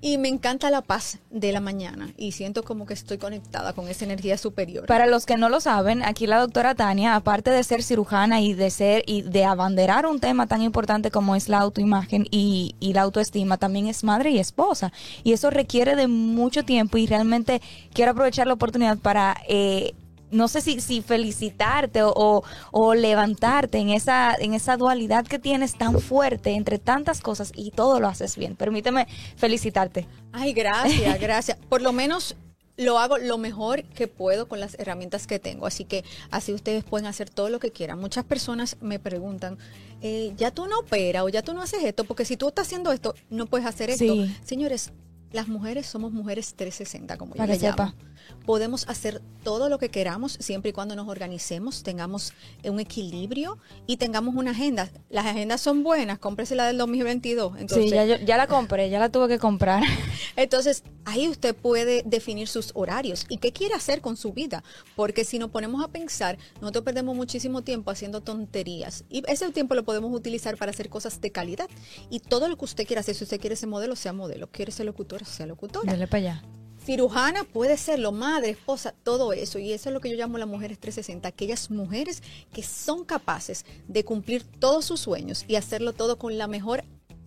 Y 0.00 0.18
me 0.18 0.28
encanta 0.28 0.68
la 0.70 0.82
paz 0.82 1.18
de 1.30 1.50
la 1.50 1.60
mañana 1.60 2.12
y 2.18 2.32
siento 2.32 2.62
como 2.62 2.84
que 2.84 2.92
estoy 2.92 3.16
conectada 3.16 3.72
con 3.72 3.88
esa 3.88 4.04
energía 4.04 4.36
superior. 4.36 4.84
para 4.86 5.06
los 5.06 5.24
que 5.24 5.38
no 5.38 5.48
lo 5.48 5.60
saben, 5.60 6.02
aquí 6.02 6.26
la 6.26 6.40
doctora 6.40 6.74
Tania, 6.74 7.14
aparte 7.14 7.50
de 7.50 7.64
ser 7.64 7.82
cirujana 7.82 8.42
y 8.42 8.52
de 8.52 8.68
ser 8.70 9.02
y 9.06 9.22
de 9.22 9.46
abanderar 9.46 10.04
un 10.04 10.20
tema 10.20 10.46
tan 10.46 10.60
importante 10.60 11.10
como 11.10 11.36
es 11.36 11.48
la 11.48 11.58
autoimagen 11.60 12.26
y, 12.30 12.74
y 12.80 12.92
la 12.92 13.00
autoestima, 13.02 13.56
también 13.56 13.86
es 13.86 14.04
madre 14.04 14.30
y 14.30 14.38
esposa. 14.38 14.92
Y 15.22 15.32
eso 15.32 15.48
requiere 15.48 15.96
de 15.96 16.06
mucho 16.06 16.64
tiempo 16.64 16.98
y 16.98 17.06
realmente 17.06 17.62
quiero 17.94 18.10
aprovechar 18.12 18.46
la 18.46 18.54
oportunidad 18.54 18.98
para... 18.98 19.36
eh, 19.48 19.94
no 20.30 20.48
sé 20.48 20.60
si, 20.60 20.80
si 20.80 21.00
felicitarte 21.02 22.02
o, 22.02 22.12
o- 22.14 22.42
o 22.72 22.94
levantarte 22.94 23.78
en 23.78 23.90
esa, 23.90 24.34
en 24.34 24.54
esa 24.54 24.76
dualidad 24.76 25.26
que 25.26 25.38
tienes 25.38 25.74
tan 25.76 26.00
fuerte 26.00 26.50
entre 26.52 26.78
tantas 26.78 27.20
cosas 27.20 27.52
y 27.54 27.70
todo 27.70 28.00
lo 28.00 28.08
haces 28.08 28.36
bien. 28.36 28.56
Permíteme 28.56 29.06
felicitarte. 29.36 30.06
Ay, 30.32 30.52
gracias, 30.52 31.20
gracias. 31.20 31.58
Por 31.68 31.82
lo 31.82 31.92
menos 31.92 32.36
lo 32.76 32.98
hago 32.98 33.18
lo 33.18 33.38
mejor 33.38 33.84
que 33.84 34.08
puedo 34.08 34.48
con 34.48 34.58
las 34.58 34.76
herramientas 34.80 35.26
que 35.28 35.38
tengo. 35.38 35.66
Así 35.66 35.84
que 35.84 36.04
así 36.30 36.52
ustedes 36.52 36.82
pueden 36.82 37.06
hacer 37.06 37.30
todo 37.30 37.48
lo 37.48 37.60
que 37.60 37.70
quieran. 37.70 38.00
Muchas 38.00 38.24
personas 38.24 38.76
me 38.80 38.98
preguntan, 38.98 39.58
eh, 40.02 40.32
ya 40.36 40.50
tú 40.50 40.66
no 40.66 40.80
operas 40.80 41.22
o 41.22 41.28
ya 41.28 41.42
tú 41.42 41.54
no 41.54 41.62
haces 41.62 41.84
esto, 41.84 42.02
porque 42.04 42.24
si 42.24 42.36
tú 42.36 42.48
estás 42.48 42.66
haciendo 42.66 42.90
esto, 42.90 43.14
no 43.30 43.46
puedes 43.46 43.66
hacer 43.66 43.90
esto. 43.90 44.04
Sí. 44.14 44.36
Señores, 44.44 44.90
las 45.30 45.46
mujeres 45.46 45.86
somos 45.86 46.10
mujeres 46.12 46.54
360, 46.56 47.16
como 47.16 47.34
yo 47.34 47.38
Para 47.38 47.52
le 47.54 47.58
llamo. 47.60 47.94
Podemos 48.46 48.86
hacer 48.88 49.22
todo 49.42 49.68
lo 49.68 49.78
que 49.78 49.90
queramos 49.90 50.36
siempre 50.40 50.70
y 50.70 50.72
cuando 50.72 50.94
nos 50.96 51.08
organicemos, 51.08 51.82
tengamos 51.82 52.32
un 52.64 52.80
equilibrio 52.80 53.58
y 53.86 53.96
tengamos 53.98 54.34
una 54.34 54.52
agenda. 54.52 54.90
Las 55.10 55.26
agendas 55.26 55.60
son 55.60 55.82
buenas, 55.82 56.18
cómprese 56.18 56.54
la 56.54 56.66
del 56.66 56.78
2022. 56.78 57.58
Entonces, 57.58 57.90
sí, 57.90 57.94
ya, 57.94 58.04
yo- 58.04 58.16
ya 58.24 58.36
la 58.36 58.46
compré, 58.46 58.88
ya 58.90 58.98
la 58.98 59.10
tuve 59.10 59.28
que 59.28 59.38
comprar. 59.38 59.82
entonces, 60.36 60.82
ahí 61.04 61.28
usted 61.28 61.54
puede 61.54 62.02
definir 62.04 62.48
sus 62.48 62.70
horarios 62.74 63.26
y 63.28 63.38
qué 63.38 63.52
quiere 63.52 63.74
hacer 63.74 64.00
con 64.00 64.16
su 64.16 64.32
vida. 64.32 64.64
Porque 64.96 65.24
si 65.24 65.38
nos 65.38 65.50
ponemos 65.50 65.84
a 65.84 65.88
pensar, 65.88 66.38
nosotros 66.60 66.84
perdemos 66.84 67.14
muchísimo 67.16 67.62
tiempo 67.62 67.90
haciendo 67.90 68.20
tonterías. 68.22 69.04
Y 69.10 69.22
ese 69.30 69.50
tiempo 69.52 69.74
lo 69.74 69.84
podemos 69.84 70.12
utilizar 70.14 70.56
para 70.56 70.70
hacer 70.70 70.88
cosas 70.88 71.20
de 71.20 71.30
calidad. 71.30 71.68
Y 72.10 72.20
todo 72.20 72.48
lo 72.48 72.56
que 72.56 72.64
usted 72.64 72.86
quiera 72.86 73.00
hacer, 73.00 73.14
si 73.14 73.24
usted 73.24 73.40
quiere 73.40 73.56
ser 73.56 73.68
modelo, 73.68 73.94
sea 73.96 74.12
modelo. 74.12 74.48
Quiere 74.50 74.72
ser 74.72 74.86
locutora, 74.86 75.24
sea 75.26 75.46
locutora. 75.46 75.90
Dale 75.90 76.06
para 76.06 76.18
allá. 76.18 76.42
Cirujana 76.84 77.44
puede 77.44 77.78
serlo, 77.78 78.12
madre, 78.12 78.50
esposa, 78.50 78.94
todo 79.04 79.32
eso. 79.32 79.58
Y 79.58 79.72
eso 79.72 79.88
es 79.88 79.94
lo 79.94 80.00
que 80.00 80.10
yo 80.10 80.16
llamo 80.16 80.36
las 80.36 80.48
mujeres 80.48 80.78
360, 80.78 81.26
aquellas 81.26 81.70
mujeres 81.70 82.22
que 82.52 82.62
son 82.62 83.04
capaces 83.04 83.64
de 83.88 84.04
cumplir 84.04 84.44
todos 84.44 84.84
sus 84.84 85.00
sueños 85.00 85.46
y 85.48 85.56
hacerlo 85.56 85.94
todo 85.94 86.18
con 86.18 86.36
la 86.36 86.46
mejor 86.46 86.84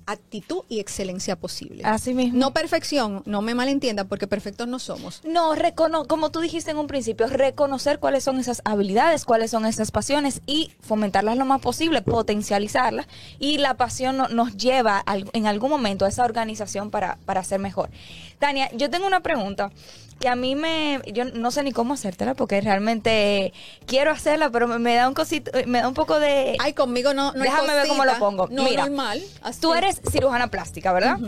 actitud 0.07 0.61
y 0.69 0.79
excelencia 0.79 1.35
posible. 1.35 1.83
Así 1.85 2.13
mismo. 2.15 2.39
No 2.39 2.51
perfección, 2.53 3.21
no 3.25 3.41
me 3.43 3.53
malentienda, 3.53 4.05
porque 4.05 4.25
perfectos 4.25 4.67
no 4.67 4.79
somos. 4.79 5.21
No, 5.23 5.53
recono 5.53 6.05
como 6.05 6.31
tú 6.31 6.39
dijiste 6.39 6.71
en 6.71 6.77
un 6.77 6.87
principio, 6.87 7.27
reconocer 7.27 7.99
cuáles 7.99 8.23
son 8.23 8.39
esas 8.39 8.61
habilidades, 8.65 9.25
cuáles 9.25 9.51
son 9.51 9.65
esas 9.65 9.91
pasiones 9.91 10.41
y 10.47 10.71
fomentarlas 10.81 11.37
lo 11.37 11.45
más 11.45 11.61
posible, 11.61 12.01
potencializarlas. 12.01 13.05
Y 13.37 13.57
la 13.59 13.75
pasión 13.75 14.17
no- 14.17 14.27
nos 14.29 14.57
lleva 14.57 14.97
al- 14.99 15.29
en 15.33 15.45
algún 15.47 15.69
momento 15.69 16.05
a 16.05 16.07
esa 16.07 16.23
organización 16.25 16.89
para, 16.89 17.17
para 17.25 17.43
ser 17.43 17.59
mejor. 17.59 17.89
Tania, 18.39 18.69
yo 18.73 18.89
tengo 18.89 19.05
una 19.07 19.21
pregunta 19.21 19.71
que 20.19 20.27
a 20.29 20.35
mí 20.35 20.55
me, 20.55 21.01
yo 21.13 21.25
no 21.25 21.51
sé 21.51 21.63
ni 21.63 21.71
cómo 21.71 21.93
hacértela 21.93 22.33
porque 22.33 22.59
realmente 22.61 23.53
quiero 23.85 24.11
hacerla, 24.11 24.49
pero 24.49 24.67
me, 24.67 24.79
me 24.79 24.95
da 24.95 25.07
un 25.07 25.13
cosito, 25.13 25.51
me 25.65 25.81
da 25.81 25.87
un 25.87 25.93
poco 25.93 26.19
de... 26.19 26.55
Ay, 26.59 26.73
conmigo 26.73 27.13
no, 27.13 27.33
no 27.33 27.43
Déjame 27.43 27.73
ver 27.73 27.87
cómo 27.87 28.05
lo 28.05 28.17
pongo. 28.17 28.47
No, 28.49 28.63
Mira, 28.63 28.85
normal. 28.85 29.21
así. 29.41 29.61
Tú 29.61 29.73
eres 29.73 30.01
cirujana 30.09 30.47
plástica, 30.47 30.91
¿verdad? 30.93 31.19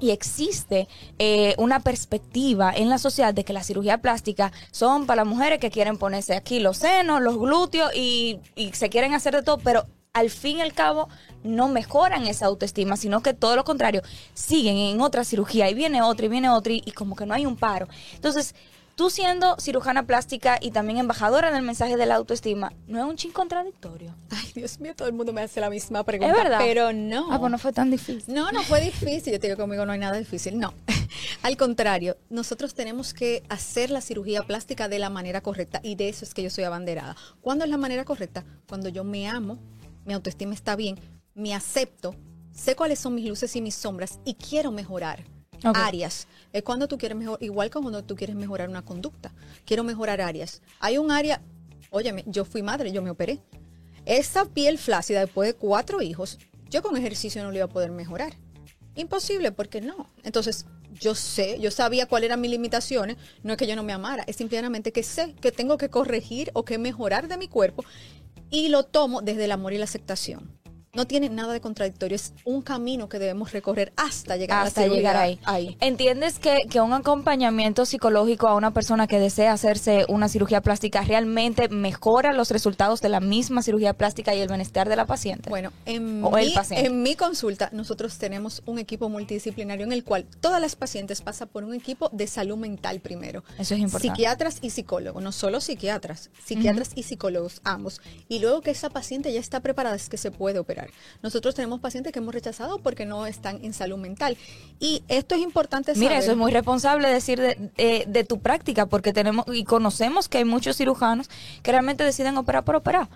Y 0.00 0.10
existe 0.10 0.88
eh, 1.18 1.54
una 1.58 1.80
perspectiva 1.80 2.72
en 2.74 2.88
la 2.88 2.98
sociedad 2.98 3.32
de 3.32 3.44
que 3.44 3.52
la 3.52 3.62
cirugía 3.62 3.98
plástica 3.98 4.52
son 4.70 5.06
para 5.06 5.24
las 5.24 5.26
mujeres 5.26 5.60
que 5.60 5.70
quieren 5.70 5.98
ponerse 5.98 6.34
aquí 6.34 6.60
los 6.60 6.78
senos, 6.78 7.20
los 7.20 7.38
glúteos 7.38 7.90
y, 7.94 8.40
y 8.56 8.72
se 8.72 8.88
quieren 8.88 9.14
hacer 9.14 9.34
de 9.34 9.42
todo, 9.42 9.58
pero 9.58 9.86
al 10.14 10.30
fin 10.30 10.58
y 10.58 10.60
al 10.62 10.72
cabo 10.72 11.08
no 11.42 11.68
mejoran 11.68 12.26
esa 12.26 12.46
autoestima, 12.46 12.96
sino 12.96 13.22
que 13.22 13.34
todo 13.34 13.54
lo 13.56 13.64
contrario, 13.64 14.02
siguen 14.32 14.76
en 14.76 15.00
otra 15.00 15.24
cirugía 15.24 15.68
y 15.68 15.74
viene 15.74 16.00
otra 16.00 16.26
y 16.26 16.28
viene 16.30 16.48
otra 16.48 16.72
y, 16.72 16.82
y 16.86 16.92
como 16.92 17.14
que 17.16 17.26
no 17.26 17.34
hay 17.34 17.44
un 17.44 17.56
paro. 17.56 17.88
Entonces, 18.14 18.54
tú 18.94 19.10
siendo 19.10 19.56
cirujana 19.58 20.06
plástica 20.06 20.58
y 20.60 20.70
también 20.70 20.98
embajadora 20.98 21.50
del 21.50 21.62
mensaje 21.62 21.96
de 21.96 22.06
la 22.06 22.14
autoestima, 22.14 22.72
¿no 22.86 22.98
es 22.98 23.04
un 23.04 23.16
chin 23.16 23.32
contradictorio? 23.32 24.14
Ay, 24.30 24.52
Dios 24.54 24.78
mío, 24.80 24.94
todo 24.94 25.08
el 25.08 25.14
mundo 25.14 25.32
me 25.32 25.42
hace 25.42 25.60
la 25.60 25.70
misma 25.70 26.04
pregunta. 26.04 26.32
¿Es 26.32 26.42
verdad? 26.42 26.58
Pero 26.60 26.92
no. 26.92 27.28
Ah, 27.30 27.38
pues 27.38 27.50
no 27.50 27.58
fue 27.58 27.72
tan 27.72 27.90
difícil. 27.90 28.34
No, 28.34 28.52
no 28.52 28.62
fue 28.62 28.80
difícil. 28.80 29.32
Yo 29.32 29.40
te 29.40 29.48
digo 29.48 29.58
conmigo 29.58 29.84
no 29.84 29.92
hay 29.92 29.98
nada 29.98 30.16
difícil. 30.16 30.58
No. 30.58 30.74
Al 31.42 31.56
contrario, 31.56 32.16
nosotros 32.30 32.74
tenemos 32.74 33.14
que 33.14 33.42
hacer 33.48 33.90
la 33.90 34.00
cirugía 34.00 34.42
plástica 34.42 34.88
de 34.88 34.98
la 34.98 35.10
manera 35.10 35.40
correcta 35.40 35.80
y 35.82 35.96
de 35.96 36.08
eso 36.08 36.24
es 36.24 36.34
que 36.34 36.42
yo 36.42 36.50
soy 36.50 36.64
abanderada. 36.64 37.16
¿Cuándo 37.40 37.64
es 37.64 37.70
la 37.70 37.78
manera 37.78 38.04
correcta? 38.04 38.44
Cuando 38.68 38.88
yo 38.88 39.04
me 39.04 39.28
amo, 39.28 39.58
mi 40.04 40.12
autoestima 40.14 40.54
está 40.54 40.76
bien, 40.76 40.98
me 41.34 41.54
acepto, 41.54 42.14
sé 42.52 42.76
cuáles 42.76 42.98
son 42.98 43.14
mis 43.14 43.26
luces 43.26 43.54
y 43.56 43.60
mis 43.60 43.74
sombras 43.74 44.20
y 44.24 44.34
quiero 44.34 44.70
mejorar 44.70 45.24
Ok. 45.64 45.76
áreas. 45.76 46.28
Es 46.52 46.62
cuando 46.62 46.88
tú 46.88 46.98
quieres 46.98 47.16
mejorar, 47.16 47.42
igual 47.42 47.70
que 47.70 47.80
cuando 47.80 48.04
tú 48.04 48.14
quieres 48.16 48.36
mejorar 48.36 48.68
una 48.68 48.82
conducta. 48.84 49.32
Quiero 49.64 49.82
mejorar 49.82 50.20
áreas. 50.20 50.62
Hay 50.78 50.98
un 50.98 51.10
área, 51.10 51.42
óyeme, 51.90 52.22
yo 52.26 52.44
fui 52.44 52.62
madre, 52.62 52.92
yo 52.92 53.02
me 53.02 53.10
operé. 53.10 53.40
Esa 54.04 54.44
piel 54.44 54.78
flácida 54.78 55.20
después 55.20 55.48
de 55.48 55.54
cuatro 55.54 56.02
hijos, 56.02 56.38
yo 56.68 56.82
con 56.82 56.96
ejercicio 56.96 57.42
no 57.42 57.50
lo 57.50 57.56
iba 57.56 57.64
a 57.64 57.68
poder 57.68 57.90
mejorar. 57.90 58.34
Imposible, 58.94 59.50
porque 59.52 59.80
no. 59.80 60.10
Entonces, 60.22 60.66
yo 61.00 61.14
sé, 61.14 61.58
yo 61.58 61.70
sabía 61.70 62.06
cuáles 62.06 62.26
eran 62.28 62.40
mis 62.40 62.50
limitaciones. 62.50 63.16
No 63.42 63.52
es 63.52 63.58
que 63.58 63.66
yo 63.66 63.74
no 63.74 63.82
me 63.82 63.92
amara, 63.92 64.24
es 64.26 64.36
simplemente 64.36 64.92
que 64.92 65.02
sé 65.02 65.34
que 65.40 65.50
tengo 65.50 65.78
que 65.78 65.88
corregir 65.88 66.50
o 66.54 66.64
que 66.64 66.78
mejorar 66.78 67.26
de 67.26 67.36
mi 67.38 67.48
cuerpo 67.48 67.84
y 68.54 68.68
lo 68.68 68.84
tomo 68.84 69.20
desde 69.20 69.46
el 69.46 69.52
amor 69.52 69.72
y 69.72 69.78
la 69.78 69.84
aceptación. 69.84 70.48
No 70.94 71.06
tiene 71.06 71.28
nada 71.28 71.52
de 71.52 71.60
contradictorio, 71.60 72.16
es 72.16 72.32
un 72.44 72.62
camino 72.62 73.08
que 73.08 73.18
debemos 73.18 73.52
recorrer 73.52 73.92
hasta 73.96 74.36
llegar 74.36 74.66
hasta 74.66 74.82
a 74.82 74.86
llegar 74.86 75.16
ahí. 75.16 75.38
ahí. 75.44 75.76
¿Entiendes 75.80 76.38
que, 76.38 76.62
que 76.70 76.80
un 76.80 76.92
acompañamiento 76.92 77.84
psicológico 77.84 78.48
a 78.48 78.54
una 78.54 78.72
persona 78.72 79.06
que 79.06 79.18
desea 79.18 79.52
hacerse 79.52 80.04
una 80.08 80.28
cirugía 80.28 80.60
plástica 80.60 81.02
realmente 81.02 81.68
mejora 81.68 82.32
los 82.32 82.50
resultados 82.50 83.00
de 83.00 83.08
la 83.08 83.20
misma 83.20 83.62
cirugía 83.62 83.94
plástica 83.94 84.34
y 84.34 84.40
el 84.40 84.48
bienestar 84.48 84.88
de 84.88 84.96
la 84.96 85.06
paciente? 85.06 85.50
Bueno, 85.50 85.72
en, 85.86 86.22
O 86.24 86.36
el 86.38 86.48
mi, 86.48 86.54
paciente. 86.54 86.86
en 86.86 87.02
mi 87.02 87.16
consulta 87.16 87.70
nosotros 87.72 88.18
tenemos 88.18 88.62
un 88.66 88.78
equipo 88.78 89.08
multidisciplinario 89.08 89.84
en 89.84 89.92
el 89.92 90.04
cual 90.04 90.26
todas 90.40 90.60
las 90.60 90.76
pacientes 90.76 91.22
pasan 91.22 91.48
por 91.48 91.64
un 91.64 91.74
equipo 91.74 92.08
de 92.12 92.26
salud 92.26 92.56
mental 92.56 93.00
primero. 93.00 93.42
Eso 93.58 93.74
es 93.74 93.80
importante. 93.80 94.14
Psiquiatras 94.14 94.58
y 94.62 94.70
psicólogos, 94.70 95.22
no 95.22 95.32
solo 95.32 95.60
psiquiatras, 95.60 96.30
psiquiatras 96.44 96.92
y 96.94 97.02
psicólogos 97.02 97.60
ambos. 97.64 98.00
Y 98.28 98.38
luego 98.38 98.60
que 98.60 98.70
esa 98.70 98.90
paciente 98.90 99.32
ya 99.32 99.40
está 99.40 99.60
preparada 99.60 99.96
es 99.96 100.08
que 100.08 100.16
se 100.16 100.30
puede 100.30 100.58
operar. 100.58 100.83
Nosotros 101.22 101.54
tenemos 101.54 101.80
pacientes 101.80 102.12
que 102.12 102.18
hemos 102.18 102.34
rechazado 102.34 102.78
porque 102.78 103.06
no 103.06 103.26
están 103.26 103.64
en 103.64 103.72
salud 103.72 103.98
mental. 103.98 104.36
Y 104.80 105.02
esto 105.08 105.34
es 105.34 105.40
importante 105.42 105.92
Mira, 105.96 106.10
saber. 106.10 106.22
eso 106.22 106.32
es 106.32 106.36
muy 106.36 106.50
responsable 106.52 107.08
decir 107.08 107.40
de, 107.40 107.70
de- 107.76 108.04
de 108.06 108.24
tu 108.24 108.40
práctica, 108.40 108.86
porque 108.86 109.12
tenemos 109.12 109.44
y 109.52 109.64
conocemos 109.64 110.28
que 110.28 110.38
hay 110.38 110.44
muchos 110.44 110.76
cirujanos 110.76 111.28
que 111.62 111.70
realmente 111.72 112.04
deciden 112.04 112.36
operar 112.36 112.64
por 112.64 112.76
operar. 112.76 113.08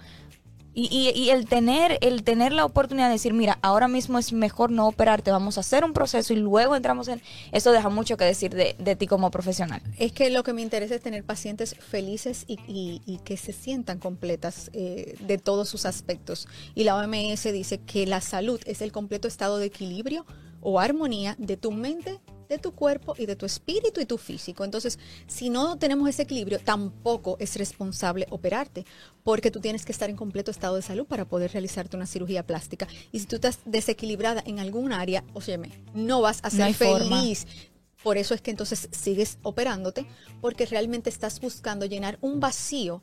Y, 0.74 0.82
y- 0.96 1.10
y 1.18 1.30
el 1.30 1.46
tener 1.46 1.98
el 2.02 2.22
tener 2.22 2.52
la 2.52 2.64
oportunidad 2.64 3.06
de 3.06 3.14
decir, 3.14 3.32
mira, 3.32 3.58
ahora 3.62 3.88
mismo 3.88 4.18
es 4.18 4.32
mejor 4.32 4.70
no 4.70 4.86
operarte, 4.86 5.30
vamos 5.32 5.56
a 5.56 5.60
hacer 5.60 5.82
un 5.84 5.92
proceso 5.92 6.32
y 6.32 6.36
luego 6.36 6.76
entramos 6.76 7.08
en... 7.08 7.20
Eso 7.52 7.72
deja 7.72 7.88
mucho 7.88 8.16
que 8.16 8.24
decir 8.24 8.54
de, 8.54 8.76
de 8.78 8.94
ti 8.94 9.06
como 9.06 9.30
profesional. 9.30 9.82
Es 9.98 10.12
que 10.12 10.30
lo 10.30 10.44
que 10.44 10.52
me 10.52 10.62
interesa 10.62 10.94
es 10.94 11.00
tener 11.00 11.24
pacientes 11.24 11.74
felices 11.80 12.44
y, 12.46 13.18
que 13.24 13.36
se 13.36 13.52
sientan 13.52 13.98
completas 13.98 14.70
eh, 14.72 15.16
de 15.20 15.38
todos 15.38 15.68
sus 15.68 15.84
aspectos. 15.86 16.46
Y 16.74 16.84
la 16.84 16.94
OMS 16.96 17.42
dice 17.52 17.78
que 17.78 18.06
la 18.06 18.20
salud 18.20 18.60
es 18.66 18.80
el 18.80 18.92
completo 18.92 19.26
estado 19.26 19.58
de 19.58 19.66
equilibrio 19.66 20.24
o 20.60 20.78
armonía 20.80 21.34
de 21.38 21.56
tu 21.56 21.72
mente, 21.72 22.20
de 22.48 22.58
tu 22.58 22.72
cuerpo 22.72 23.14
y 23.18 23.26
de 23.26 23.36
tu 23.36 23.46
espíritu 23.46 24.00
y 24.00 24.06
tu 24.06 24.18
físico. 24.18 24.64
Entonces, 24.64 24.98
si 25.26 25.50
no 25.50 25.78
tenemos 25.78 26.08
ese 26.08 26.22
equilibrio, 26.22 26.58
tampoco 26.58 27.36
es 27.38 27.56
responsable 27.56 28.26
operarte, 28.30 28.84
porque 29.22 29.50
tú 29.50 29.60
tienes 29.60 29.84
que 29.84 29.92
estar 29.92 30.08
en 30.10 30.16
completo 30.16 30.50
estado 30.50 30.76
de 30.76 30.82
salud 30.82 31.06
para 31.06 31.24
poder 31.26 31.52
realizarte 31.52 31.96
una 31.96 32.06
cirugía 32.06 32.46
plástica. 32.46 32.88
Y 33.12 33.20
si 33.20 33.26
tú 33.26 33.36
estás 33.36 33.58
desequilibrada 33.64 34.42
en 34.46 34.58
algún 34.58 34.92
área, 34.92 35.24
óyeme, 35.34 35.70
no 35.94 36.20
vas 36.20 36.40
a 36.42 36.50
No 36.50 36.56
ser 36.56 36.74
forma. 36.74 37.20
feliz. 37.20 37.46
Por 38.02 38.16
eso 38.16 38.32
es 38.32 38.40
que 38.40 38.52
entonces 38.52 38.88
sigues 38.92 39.38
operándote, 39.42 40.06
porque 40.40 40.66
realmente 40.66 41.10
estás 41.10 41.40
buscando 41.40 41.84
llenar 41.84 42.16
un 42.20 42.38
vacío 42.40 43.02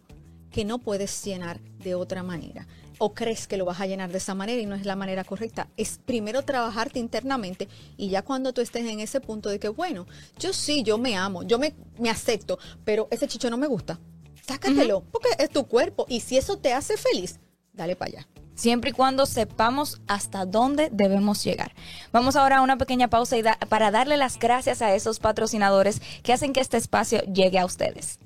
que 0.52 0.64
no 0.64 0.80
puedes 0.80 1.24
llenar 1.25 1.60
de 1.84 1.96
otra 1.96 2.24
manera. 2.24 2.66
O 2.98 3.14
crees 3.14 3.48
que 3.48 3.58
lo 3.58 3.66
vas 3.66 3.82
a 3.82 3.86
llenar 3.88 4.12
de 4.12 4.18
esa 4.20 4.34
manera 4.36 4.62
y 4.62 4.66
no 4.66 4.75
es 4.75 4.86
la 4.86 4.96
manera 4.96 5.24
correcta. 5.24 5.68
Es 5.78 6.00
primero 6.06 6.44
trabajarte 6.44 7.00
internamente 7.00 7.68
y 7.98 8.10
ya 8.10 8.22
cuando 8.22 8.54
tú 8.54 8.62
estés 8.62 8.86
en 8.86 9.00
ese 9.00 9.20
punto 9.22 9.50
de 9.50 9.60
que, 9.60 9.68
bueno, 9.70 10.06
yo 10.40 10.54
sí, 10.54 10.84
yo 10.84 10.98
me 10.98 11.16
amo, 11.18 11.44
yo 11.44 11.60
me, 11.60 11.75
me 12.00 12.10
acepto, 12.10 12.58
pero 12.84 13.08
ese 13.12 13.28
chicho 13.28 13.50
no 13.50 13.58
me 13.58 13.68
gusta. 13.68 14.00
Sácatelo, 14.48 15.04
porque 15.12 15.30
es 15.40 15.50
tu 15.50 15.66
cuerpo. 15.66 16.06
Y 16.08 16.20
si 16.20 16.38
eso 16.38 16.58
te 16.58 16.72
hace 16.74 16.98
feliz, 16.98 17.40
dale 17.74 17.96
para 17.96 18.12
allá. 18.12 18.28
Siempre 18.54 18.92
y 18.92 18.94
cuando 18.94 19.25
sepamos 19.25 20.00
hasta 20.08 20.46
dónde 20.46 20.90
debemos 20.92 21.44
llegar. 21.44 21.74
Vamos 22.14 22.36
ahora 22.38 22.58
a 22.60 22.62
una 22.62 22.78
pequeña 22.78 23.10
pausa 23.10 23.36
y 23.38 23.42
da- 23.42 23.58
para 23.68 23.92
darle 23.92 24.16
las 24.16 24.40
gracias 24.40 24.82
a 24.82 24.96
esos 24.96 25.20
patrocinadores 25.20 26.02
que 26.24 26.32
hacen 26.32 26.54
que 26.54 26.62
este 26.62 26.78
espacio 26.78 27.22
llegue 27.24 27.60
a 27.60 27.66
ustedes. 27.66 28.20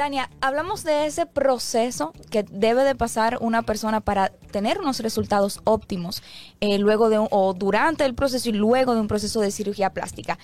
Tania, 0.00 0.30
hablamos 0.40 0.82
de 0.82 1.04
ese 1.04 1.26
proceso 1.26 2.14
que 2.30 2.42
debe 2.42 2.84
de 2.84 2.94
pasar 2.94 3.36
una 3.42 3.60
persona 3.60 4.00
para 4.00 4.30
tener 4.30 4.78
unos 4.78 5.00
resultados 5.00 5.60
óptimos 5.64 6.22
eh, 6.60 6.78
luego 6.78 7.10
de 7.10 7.18
o 7.18 7.52
durante 7.52 8.06
el 8.06 8.14
proceso 8.14 8.48
y 8.48 8.52
luego 8.52 8.94
de 8.94 9.00
un 9.02 9.08
proceso 9.08 9.42
de 9.42 9.50
cirugía 9.50 9.90
plástica. 9.90 10.38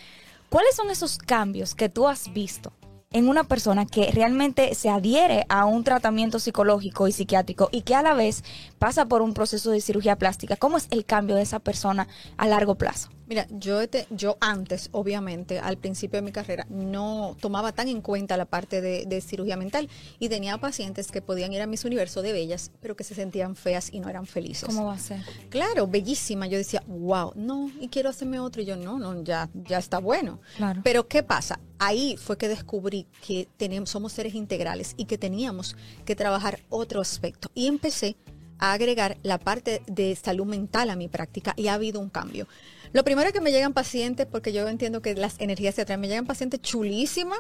¿Cuáles 0.51 0.77
son 0.77 0.91
esos 0.91 1.17
cambios 1.17 1.75
que 1.75 1.89
tú 1.89 2.07
has 2.07 2.31
visto 2.35 2.75
en 3.13 3.31
una 3.31 3.45
persona 3.45 3.87
que 3.87 4.11
realmente 4.13 4.75
se 4.75 4.91
adhiere 4.91 5.47
a 5.49 5.65
un 5.65 5.85
tratamiento 5.85 6.39
psicológico 6.39 7.09
y 7.09 7.13
psiquiátrico 7.13 7.71
y 7.73 7.81
que 7.81 7.95
a 7.95 8.03
la 8.03 8.13
vez 8.13 8.45
pasa 8.79 9.07
por 9.07 9.23
un 9.23 9.33
proceso 9.33 9.71
de 9.71 9.81
cirugía 9.81 10.17
plástica? 10.17 10.57
¿Cómo 10.57 10.77
es 10.77 10.87
el 10.91 11.07
cambio 11.07 11.35
de 11.35 11.41
esa 11.41 11.61
persona 11.61 12.09
a 12.37 12.47
largo 12.47 12.75
plazo? 12.75 13.09
Mira, 13.29 13.47
yo, 13.51 13.89
te- 13.89 14.07
yo 14.11 14.37
antes, 14.41 14.89
obviamente, 14.93 15.59
al 15.59 15.77
principio 15.79 16.19
de 16.19 16.23
mi 16.23 16.33
carrera, 16.33 16.67
no 16.71 17.37
tomaba 17.41 17.73
tan 17.73 17.89
en 17.89 18.01
cuenta 18.01 18.37
la 18.37 18.45
parte 18.45 18.81
de, 18.81 19.05
de 19.07 19.21
cirugía 19.21 19.57
mental 19.57 19.89
y 20.19 20.29
tenía 20.29 20.59
pacientes 20.59 21.11
que 21.11 21.21
podían 21.23 21.53
ir 21.53 21.61
a 21.61 21.67
mis 21.67 21.85
universo 21.85 22.23
de 22.23 22.33
bellas, 22.33 22.71
pero 22.81 22.95
que 22.97 23.03
se 23.05 23.15
sentían 23.15 23.57
feas 23.57 23.93
y 23.93 23.99
no 24.01 24.09
eran 24.09 24.27
felices. 24.27 24.65
¿Cómo 24.67 24.87
va 24.87 24.95
a 24.95 24.99
ser? 24.99 25.21
Claro, 25.51 25.87
bellísima. 25.87 26.47
Yo 26.47 26.57
decía, 26.59 26.83
wow, 26.87 27.33
no, 27.35 27.71
y 27.81 27.89
quiero 27.89 28.11
hacerme 28.11 28.39
otro. 28.39 28.63
Y 28.63 28.65
yo, 28.67 28.77
no, 28.77 28.99
no, 28.99 29.23
ya, 29.25 29.49
ya 29.55 29.79
está 29.79 29.99
bueno. 29.99 30.41
Claro. 30.57 30.81
Pero 30.85 31.09
¿qué 31.09 31.23
pasa? 31.23 31.59
Ahí 31.79 32.17
fue 32.17 32.39
que 32.39 32.49
descubrí 32.49 33.07
que 33.27 33.49
tenemos, 33.57 33.91
somos 33.91 34.13
seres 34.13 34.35
integrales 34.35 34.95
y 34.97 35.05
que 35.07 35.19
teníamos 35.19 35.77
que 36.05 36.15
trabajar 36.17 36.61
otro 36.71 37.01
aspecto. 37.01 37.51
Y 37.55 37.67
empecé 37.67 38.17
a 38.59 38.73
agregar 38.73 39.19
la 39.23 39.39
parte 39.39 39.83
de 39.87 40.15
salud 40.17 40.47
mental 40.47 40.91
a 40.91 40.97
mi 40.97 41.09
práctica 41.09 41.55
y 41.57 41.69
ha 41.69 41.75
habido 41.75 42.01
un 42.01 42.09
cambio. 42.11 42.47
Lo 42.93 43.05
primero 43.05 43.27
es 43.29 43.33
que 43.33 43.41
me 43.41 43.51
llegan 43.53 43.73
pacientes, 43.75 44.27
porque 44.27 44.53
yo 44.53 44.67
entiendo 44.69 45.03
que 45.03 45.15
las 45.15 45.41
energías 45.41 45.75
se 45.75 45.83
atraen, 45.83 46.01
me 46.01 46.09
llegan 46.09 46.27
pacientes 46.27 46.61
chulísimas 46.63 47.39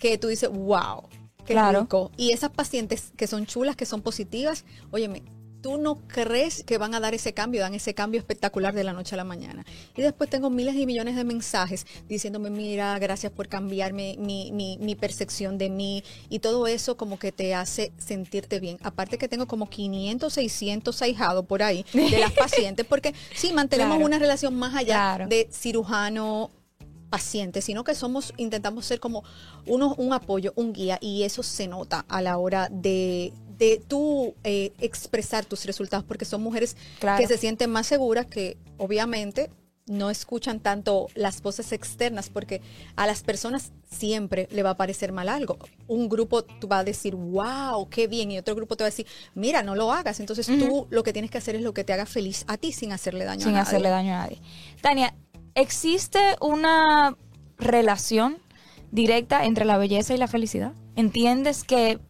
que 0.00 0.16
tú 0.18 0.28
dices, 0.28 0.48
wow, 0.50 1.02
qué 1.44 1.54
Claro. 1.54 1.82
rico. 1.82 2.10
Y 2.16 2.30
esas 2.30 2.50
pacientes 2.50 3.12
que 3.16 3.26
son 3.26 3.46
chulas, 3.46 3.76
que 3.76 3.86
son 3.86 4.02
positivas, 4.02 4.64
óyeme, 4.90 5.22
tú 5.66 5.78
no 5.78 5.98
crees 6.06 6.62
que 6.62 6.78
van 6.78 6.94
a 6.94 7.00
dar 7.00 7.12
ese 7.12 7.32
cambio, 7.34 7.60
dan 7.60 7.74
ese 7.74 7.92
cambio 7.92 8.20
espectacular 8.20 8.72
de 8.72 8.84
la 8.84 8.92
noche 8.92 9.16
a 9.16 9.18
la 9.18 9.24
mañana. 9.24 9.66
Y 9.96 10.02
después 10.02 10.30
tengo 10.30 10.48
miles 10.48 10.76
y 10.76 10.86
millones 10.86 11.16
de 11.16 11.24
mensajes 11.24 11.88
diciéndome, 12.08 12.50
mira, 12.50 12.96
gracias 13.00 13.32
por 13.32 13.48
cambiarme 13.48 14.14
mi, 14.16 14.52
mi, 14.52 14.78
mi 14.78 14.94
percepción 14.94 15.58
de 15.58 15.68
mí. 15.68 16.04
Y 16.28 16.38
todo 16.38 16.68
eso 16.68 16.96
como 16.96 17.18
que 17.18 17.32
te 17.32 17.52
hace 17.52 17.90
sentirte 17.98 18.60
bien. 18.60 18.78
Aparte 18.84 19.18
que 19.18 19.26
tengo 19.26 19.48
como 19.48 19.68
500, 19.68 20.32
600 20.32 21.02
ahijados 21.02 21.44
por 21.46 21.64
ahí 21.64 21.84
de 21.92 22.20
las 22.20 22.30
pacientes, 22.44 22.86
porque 22.86 23.12
sí, 23.34 23.52
mantenemos 23.52 23.96
Claro. 23.96 24.06
una 24.06 24.20
relación 24.20 24.54
más 24.54 24.72
allá 24.76 24.94
Claro. 24.94 25.26
de 25.26 25.48
cirujano 25.50 26.52
paciente, 27.10 27.60
sino 27.60 27.82
que 27.82 27.94
somos, 27.96 28.34
intentamos 28.36 28.84
ser 28.86 29.00
como 29.00 29.24
uno, 29.66 29.94
un 29.98 30.12
apoyo, 30.12 30.52
un 30.56 30.72
guía, 30.72 30.98
y 31.00 31.22
eso 31.24 31.42
se 31.42 31.66
nota 31.68 32.04
a 32.08 32.20
la 32.22 32.36
hora 32.38 32.68
de, 32.70 33.32
de 33.58 33.82
tú 33.86 34.34
eh, 34.44 34.72
expresar 34.80 35.44
tus 35.46 35.64
resultados, 35.64 36.04
porque 36.04 36.24
son 36.24 36.42
mujeres 36.42 36.76
Claro. 37.00 37.20
que 37.20 37.26
se 37.26 37.38
sienten 37.38 37.70
más 37.70 37.86
seguras, 37.86 38.26
que 38.26 38.56
obviamente 38.76 39.50
no 39.88 40.10
escuchan 40.10 40.58
tanto 40.58 41.06
las 41.14 41.40
voces 41.42 41.70
externas, 41.70 42.28
porque 42.28 42.60
a 42.96 43.06
las 43.06 43.22
personas 43.22 43.70
siempre 43.88 44.48
le 44.50 44.64
va 44.64 44.70
a 44.70 44.76
parecer 44.76 45.12
mal 45.12 45.28
algo. 45.28 45.58
Un 45.86 46.08
grupo 46.08 46.42
tú 46.42 46.66
va 46.66 46.80
a 46.80 46.84
decir, 46.84 47.14
wow, 47.14 47.88
qué 47.88 48.08
bien, 48.08 48.32
y 48.32 48.38
otro 48.38 48.56
grupo 48.56 48.76
te 48.76 48.82
va 48.82 48.88
a 48.88 48.90
decir, 48.90 49.06
mira, 49.36 49.62
no 49.62 49.76
lo 49.76 49.92
hagas. 49.92 50.18
Entonces 50.18 50.46
tú 50.48 50.88
lo 50.90 51.04
que 51.04 51.12
tienes 51.12 51.30
que 51.30 51.38
hacer 51.38 51.54
es 51.54 51.62
lo 51.62 51.72
que 51.72 51.84
te 51.84 51.92
haga 51.92 52.04
feliz 52.04 52.44
a 52.48 52.56
ti 52.56 52.72
sin 52.72 52.90
hacerle 52.90 53.24
daño 53.24 53.42
a 53.42 53.44
sin 53.44 53.52
nadie. 53.52 53.62
hacerle 53.68 53.88
daño 53.90 54.14
a 54.14 54.18
nadie. 54.18 54.40
Tania, 54.82 55.14
¿existe 55.54 56.18
una 56.40 57.16
relación 57.56 58.38
directa 58.90 59.44
entre 59.44 59.64
la 59.64 59.78
belleza 59.78 60.14
y 60.14 60.18
la 60.18 60.26
felicidad? 60.26 60.72
¿Entiendes 60.96 61.62
que 61.62 62.00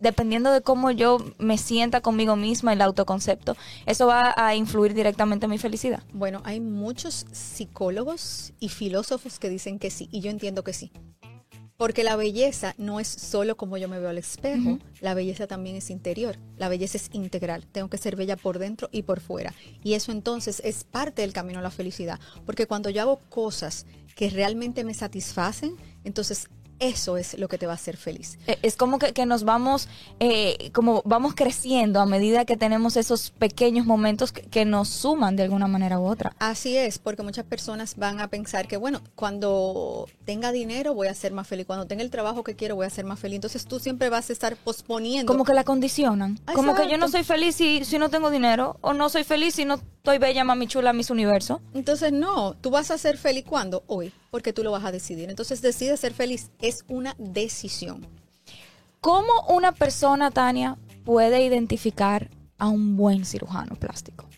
dependiendo 0.00 0.50
de 0.50 0.62
cómo 0.62 0.90
yo 0.90 1.18
me 1.38 1.58
sienta 1.58 2.00
conmigo 2.00 2.36
misma, 2.36 2.72
el 2.72 2.82
autoconcepto, 2.82 3.56
eso 3.86 4.06
va 4.06 4.34
a 4.36 4.54
influir 4.54 4.94
directamente 4.94 5.46
en 5.46 5.50
mi 5.50 5.58
felicidad. 5.58 6.02
Bueno, 6.12 6.40
hay 6.44 6.60
muchos 6.60 7.26
psicólogos 7.30 8.52
y 8.58 8.68
filósofos 8.68 9.38
que 9.38 9.48
dicen 9.48 9.78
que 9.78 9.90
sí, 9.90 10.08
y 10.10 10.20
yo 10.20 10.30
entiendo 10.30 10.64
que 10.64 10.72
sí. 10.72 10.90
Porque 11.76 12.04
la 12.04 12.14
belleza 12.14 12.74
no 12.76 13.00
es 13.00 13.08
solo 13.08 13.56
como 13.56 13.78
yo 13.78 13.88
me 13.88 13.98
veo 13.98 14.10
al 14.10 14.18
espejo, 14.18 14.78
la 15.00 15.14
belleza 15.14 15.46
también 15.46 15.76
es 15.76 15.88
interior, 15.88 16.38
la 16.58 16.68
belleza 16.68 16.98
es 16.98 17.08
integral, 17.12 17.66
tengo 17.68 17.88
que 17.88 17.96
ser 17.96 18.16
bella 18.16 18.36
por 18.36 18.58
dentro 18.58 18.90
y 18.92 19.04
por 19.04 19.20
fuera. 19.20 19.54
Y 19.82 19.94
eso 19.94 20.12
entonces 20.12 20.60
es 20.62 20.84
parte 20.84 21.22
del 21.22 21.32
camino 21.32 21.60
a 21.60 21.62
la 21.62 21.70
felicidad, 21.70 22.20
porque 22.44 22.66
cuando 22.66 22.90
yo 22.90 23.00
hago 23.00 23.20
cosas 23.30 23.86
que 24.14 24.28
realmente 24.28 24.84
me 24.84 24.92
satisfacen, 24.92 25.76
entonces 26.04 26.50
eso 26.80 27.16
es 27.16 27.38
lo 27.38 27.48
que 27.48 27.58
te 27.58 27.66
va 27.66 27.72
a 27.72 27.74
hacer 27.76 27.96
feliz. 27.96 28.38
Eh, 28.46 28.58
es 28.62 28.76
como 28.76 28.98
que, 28.98 29.12
que 29.12 29.26
nos 29.26 29.44
vamos, 29.44 29.88
eh, 30.18 30.70
como 30.72 31.02
vamos 31.04 31.34
creciendo 31.34 32.00
a 32.00 32.06
medida 32.06 32.44
que 32.44 32.56
tenemos 32.56 32.96
esos 32.96 33.30
pequeños 33.30 33.86
momentos 33.86 34.32
que, 34.32 34.42
que, 34.42 34.64
nos 34.64 34.88
suman 34.88 35.36
de 35.36 35.44
alguna 35.44 35.68
manera 35.68 36.00
u 36.00 36.06
otra. 36.06 36.34
Así 36.38 36.76
es, 36.76 36.98
porque 36.98 37.22
muchas 37.22 37.44
personas 37.44 37.96
van 37.96 38.20
a 38.20 38.28
pensar 38.28 38.66
que, 38.66 38.76
bueno, 38.76 39.02
cuando 39.14 40.08
tenga 40.24 40.52
dinero 40.52 40.94
voy 40.94 41.08
a 41.08 41.14
ser 41.14 41.32
más 41.32 41.46
feliz, 41.46 41.66
cuando 41.66 41.86
tenga 41.86 42.02
el 42.02 42.10
trabajo 42.10 42.42
que 42.44 42.56
quiero 42.56 42.76
voy 42.76 42.86
a 42.86 42.90
ser 42.90 43.04
más 43.04 43.20
feliz. 43.20 43.36
Entonces 43.36 43.66
tú 43.66 43.78
siempre 43.78 44.08
vas 44.08 44.30
a 44.30 44.32
estar 44.32 44.56
posponiendo. 44.56 45.30
Como 45.30 45.44
que 45.44 45.54
la 45.54 45.64
condicionan. 45.64 46.32
Exacto. 46.32 46.54
Como 46.54 46.74
que 46.74 46.88
yo 46.88 46.96
no 46.96 47.08
soy 47.08 47.24
feliz 47.24 47.56
si, 47.56 47.84
si 47.84 47.98
no 47.98 48.08
tengo 48.08 48.30
dinero, 48.30 48.78
o 48.80 48.94
no 48.94 49.10
soy 49.10 49.24
feliz 49.24 49.54
si 49.54 49.66
no 49.66 49.74
estoy 49.74 50.16
bella, 50.16 50.44
mami 50.44 50.66
chula, 50.66 50.94
mis 50.94 51.10
universo. 51.10 51.60
Entonces 51.74 52.10
no, 52.12 52.54
tú 52.54 52.70
vas 52.70 52.90
a 52.90 52.96
ser 52.96 53.18
feliz 53.18 53.44
cuando? 53.46 53.84
Hoy 53.86 54.12
porque 54.30 54.52
tú 54.52 54.62
lo 54.62 54.70
vas 54.70 54.84
a 54.84 54.92
decidir. 54.92 55.30
Entonces 55.30 55.62
decide 55.62 55.96
ser 55.96 56.14
feliz, 56.14 56.50
es 56.60 56.84
una 56.88 57.14
decisión. 57.18 58.06
¿Cómo 59.00 59.32
una 59.48 59.72
persona, 59.72 60.30
Tania, 60.30 60.76
puede 61.04 61.44
identificar 61.44 62.30
a 62.58 62.68
un 62.68 62.96
buen 62.96 63.24
cirujano 63.24 63.74
plástico? 63.76 64.28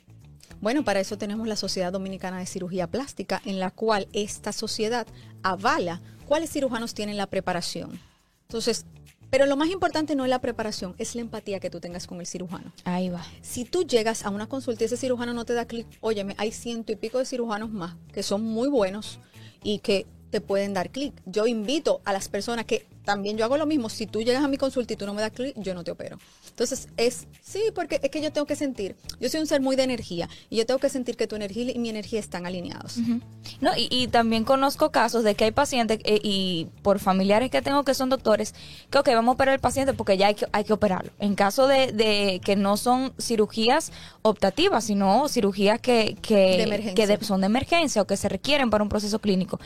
Bueno, 0.60 0.84
para 0.84 1.00
eso 1.00 1.18
tenemos 1.18 1.48
la 1.48 1.56
Sociedad 1.56 1.90
Dominicana 1.90 2.38
de 2.38 2.46
Cirugía 2.46 2.86
Plástica, 2.86 3.42
en 3.44 3.58
la 3.58 3.72
cual 3.72 4.06
esta 4.12 4.52
sociedad 4.52 5.08
avala 5.42 6.00
cuáles 6.26 6.52
cirujanos 6.52 6.94
tienen 6.94 7.16
la 7.16 7.26
preparación. 7.26 7.98
Entonces, 8.42 8.86
pero 9.28 9.46
lo 9.46 9.56
más 9.56 9.70
importante 9.70 10.14
no 10.14 10.24
es 10.24 10.30
la 10.30 10.40
preparación, 10.40 10.94
es 10.98 11.14
la 11.14 11.22
empatía 11.22 11.58
que 11.58 11.70
tú 11.70 11.80
tengas 11.80 12.06
con 12.06 12.20
el 12.20 12.26
cirujano. 12.26 12.70
Ahí 12.84 13.08
va. 13.08 13.24
Si 13.40 13.64
tú 13.64 13.82
llegas 13.82 14.24
a 14.24 14.30
una 14.30 14.46
consulta 14.46 14.84
y 14.84 14.86
ese 14.86 14.96
cirujano 14.96 15.32
no 15.32 15.44
te 15.44 15.54
da 15.54 15.64
clic, 15.64 15.86
óyeme, 16.00 16.34
hay 16.38 16.52
ciento 16.52 16.92
y 16.92 16.96
pico 16.96 17.18
de 17.18 17.24
cirujanos 17.24 17.70
más 17.70 17.96
que 18.12 18.22
son 18.22 18.44
muy 18.44 18.68
buenos 18.68 19.18
y 19.62 19.78
que 19.78 20.06
te 20.30 20.40
pueden 20.40 20.74
dar 20.74 20.90
clic. 20.90 21.14
Yo 21.26 21.46
invito 21.46 22.00
a 22.04 22.12
las 22.12 22.28
personas 22.28 22.64
que 22.64 22.86
también 23.04 23.36
yo 23.36 23.44
hago 23.44 23.56
lo 23.56 23.66
mismo. 23.66 23.88
Si 23.88 24.06
tú 24.06 24.22
llegas 24.22 24.42
a 24.42 24.48
mi 24.48 24.56
consulta 24.56 24.94
y 24.94 24.96
tú 24.96 25.06
no 25.06 25.14
me 25.14 25.22
das 25.22 25.32
clic, 25.32 25.54
yo 25.56 25.74
no 25.74 25.84
te 25.84 25.90
opero. 25.90 26.18
Entonces, 26.52 26.88
es, 26.98 27.26
sí, 27.40 27.62
porque 27.74 27.98
es 28.02 28.10
que 28.10 28.20
yo 28.20 28.30
tengo 28.30 28.46
que 28.46 28.56
sentir, 28.56 28.94
yo 29.18 29.30
soy 29.30 29.40
un 29.40 29.46
ser 29.46 29.62
muy 29.62 29.74
de 29.74 29.84
energía 29.84 30.28
y 30.50 30.56
yo 30.56 30.66
tengo 30.66 30.78
que 30.78 30.90
sentir 30.90 31.16
que 31.16 31.26
tu 31.26 31.34
energía 31.34 31.72
y 31.74 31.78
mi 31.78 31.88
energía 31.88 32.20
están 32.20 32.44
alineados. 32.44 32.98
Uh 32.98 33.00
-huh. 33.00 33.22
No, 33.62 33.70
y, 33.74 33.88
y, 33.90 34.08
también 34.08 34.44
conozco 34.44 34.90
casos 34.90 35.24
de 35.24 35.34
que 35.34 35.44
hay 35.44 35.50
pacientes 35.50 35.98
eh, 36.04 36.20
y 36.22 36.68
por 36.82 36.98
familiares 36.98 37.50
que 37.50 37.62
tengo 37.62 37.84
que 37.84 37.94
son 37.94 38.10
doctores, 38.10 38.54
que 38.90 38.98
ok, 38.98 39.08
vamos 39.14 39.32
a 39.32 39.34
operar 39.34 39.54
al 39.54 39.60
paciente 39.60 39.94
porque 39.94 40.18
ya 40.18 40.26
hay 40.26 40.34
que, 40.34 40.46
hay 40.52 40.64
que 40.64 40.74
operarlo. 40.74 41.10
En 41.18 41.34
caso 41.34 41.66
de, 41.66 41.92
de 41.92 42.40
que 42.44 42.54
no 42.54 42.76
son 42.76 43.14
cirugías 43.18 43.90
optativas, 44.20 44.84
sino 44.84 45.28
cirugías 45.28 45.80
que, 45.80 46.16
que, 46.20 46.66
de 46.66 46.94
que 46.94 47.06
de, 47.06 47.24
son 47.24 47.40
de 47.40 47.46
emergencia 47.46 48.02
o 48.02 48.06
que 48.06 48.18
se 48.18 48.28
requieren 48.28 48.68
para 48.68 48.84
un 48.84 48.90
proceso 48.90 49.18
clínico. 49.20 49.58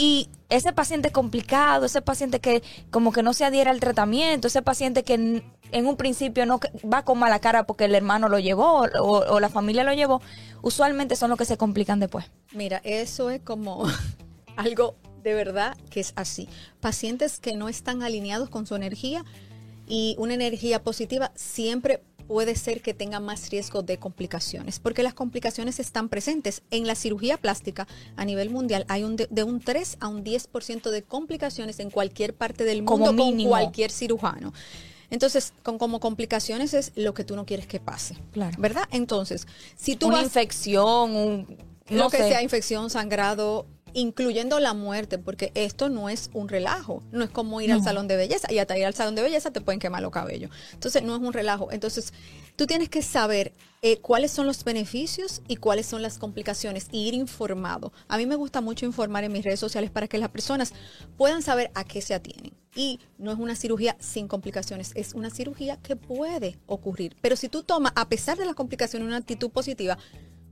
Y 0.00 0.28
ese 0.48 0.72
paciente 0.72 1.10
complicado, 1.10 1.84
ese 1.84 2.00
paciente 2.00 2.38
que 2.38 2.62
como 2.90 3.12
que 3.12 3.24
no 3.24 3.34
se 3.34 3.44
adhiera 3.44 3.72
al 3.72 3.80
tratamiento, 3.80 4.46
ese 4.46 4.62
paciente 4.62 5.02
que 5.02 5.14
en, 5.14 5.86
un 5.86 5.96
principio 5.96 6.46
no 6.46 6.60
va 6.90 7.04
con 7.04 7.18
mala 7.18 7.40
cara 7.40 7.64
porque 7.64 7.86
el 7.86 7.94
hermano 7.96 8.28
lo 8.28 8.38
llevó 8.38 8.82
o, 8.82 8.84
o, 9.02 9.40
la 9.40 9.48
familia 9.48 9.82
lo 9.82 9.92
llevó, 9.92 10.22
usualmente 10.62 11.16
son 11.16 11.30
los 11.30 11.38
que 11.38 11.44
se 11.44 11.56
complican 11.56 11.98
después. 11.98 12.26
Mira, 12.52 12.80
eso 12.84 13.28
es 13.30 13.42
como 13.42 13.86
algo 14.56 14.94
de 15.24 15.34
verdad 15.34 15.76
que 15.90 15.98
es 15.98 16.12
así. 16.14 16.48
Pacientes 16.80 17.40
que 17.40 17.56
no 17.56 17.68
están 17.68 18.04
alineados 18.04 18.48
con 18.48 18.66
su 18.66 18.76
energía 18.76 19.24
y 19.88 20.14
una 20.18 20.34
energía 20.34 20.82
positiva 20.82 21.32
siempre 21.34 22.02
puede 22.28 22.54
ser 22.54 22.82
que 22.82 22.94
tenga 22.94 23.18
más 23.18 23.50
riesgo 23.50 23.82
de 23.82 23.98
complicaciones, 23.98 24.78
porque 24.78 25.02
las 25.02 25.14
complicaciones 25.14 25.80
están 25.80 26.08
presentes. 26.08 26.62
En 26.70 26.86
la 26.86 26.94
cirugía 26.94 27.38
plástica 27.38 27.88
a 28.16 28.24
nivel 28.24 28.50
mundial 28.50 28.84
hay 28.88 29.02
un 29.02 29.16
de, 29.16 29.26
de 29.30 29.42
un 29.42 29.60
3 29.60 29.96
a 30.00 30.08
un 30.08 30.22
10% 30.22 30.90
de 30.90 31.02
complicaciones 31.02 31.80
en 31.80 31.90
cualquier 31.90 32.34
parte 32.34 32.64
del 32.64 32.82
mundo 32.82 33.06
Como 33.06 33.32
con 33.32 33.44
cualquier 33.44 33.90
cirujano. 33.90 34.52
Entonces, 35.10 35.54
con, 35.62 35.78
como 35.78 36.00
complicaciones 36.00 36.74
es 36.74 36.92
lo 36.94 37.14
que 37.14 37.24
tú 37.24 37.34
no 37.34 37.46
quieres 37.46 37.66
que 37.66 37.80
pase. 37.80 38.16
Claro. 38.32 38.56
¿Verdad? 38.60 38.84
Entonces, 38.90 39.46
si 39.74 39.96
tú 39.96 40.08
Una 40.08 40.16
vas, 40.16 40.24
infección, 40.24 41.16
un, 41.16 41.58
no 41.88 42.04
lo 42.04 42.10
que 42.10 42.18
sé. 42.18 42.28
sea 42.28 42.42
infección, 42.42 42.90
sangrado, 42.90 43.66
incluyendo 43.94 44.60
la 44.60 44.74
muerte, 44.74 45.18
porque 45.18 45.50
esto 45.54 45.88
no 45.88 46.08
es 46.08 46.30
un 46.32 46.48
relajo, 46.48 47.02
no 47.12 47.24
es 47.24 47.30
como 47.30 47.60
ir 47.60 47.70
No. 47.70 47.76
al 47.76 47.82
salón 47.82 48.08
de 48.08 48.16
belleza 48.16 48.52
y 48.52 48.58
hasta 48.58 48.76
ir 48.78 48.84
al 48.86 48.94
salón 48.94 49.14
de 49.14 49.22
belleza 49.22 49.50
te 49.50 49.60
pueden 49.60 49.80
quemar 49.80 50.02
los 50.02 50.10
cabellos. 50.12 50.50
Entonces 50.72 51.02
no 51.02 51.14
es 51.14 51.20
un 51.22 51.32
relajo. 51.32 51.70
Entonces 51.72 52.12
tú 52.56 52.66
tienes 52.66 52.88
que 52.88 53.02
saber 53.02 53.52
eh, 53.82 53.98
cuáles 53.98 54.32
son 54.32 54.46
los 54.46 54.64
beneficios 54.64 55.42
y 55.46 55.56
cuáles 55.56 55.86
son 55.86 56.02
las 56.02 56.18
complicaciones 56.18 56.88
y 56.90 57.06
ir 57.06 57.14
informado. 57.14 57.92
A 58.08 58.16
mí 58.18 58.26
me 58.26 58.34
gusta 58.36 58.60
mucho 58.60 58.86
informar 58.86 59.24
en 59.24 59.32
mis 59.32 59.44
redes 59.44 59.60
sociales 59.60 59.90
para 59.90 60.08
que 60.08 60.18
las 60.18 60.30
personas 60.30 60.72
puedan 61.16 61.42
saber 61.42 61.70
a 61.74 61.84
qué 61.84 62.00
se 62.02 62.14
atienen. 62.14 62.52
Y 62.74 63.00
no 63.18 63.32
es 63.32 63.38
una 63.38 63.56
cirugía 63.56 63.96
sin 63.98 64.28
complicaciones, 64.28 64.92
es 64.94 65.14
una 65.14 65.30
cirugía 65.30 65.78
que 65.78 65.96
puede 65.96 66.58
ocurrir. 66.66 67.16
Pero 67.20 67.34
si 67.36 67.48
tú 67.48 67.62
tomas, 67.62 67.92
a 67.96 68.08
pesar 68.08 68.36
de 68.38 68.44
las 68.44 68.54
complicaciones, 68.54 69.06
una 69.06 69.16
actitud 69.16 69.50
positiva, 69.50 69.96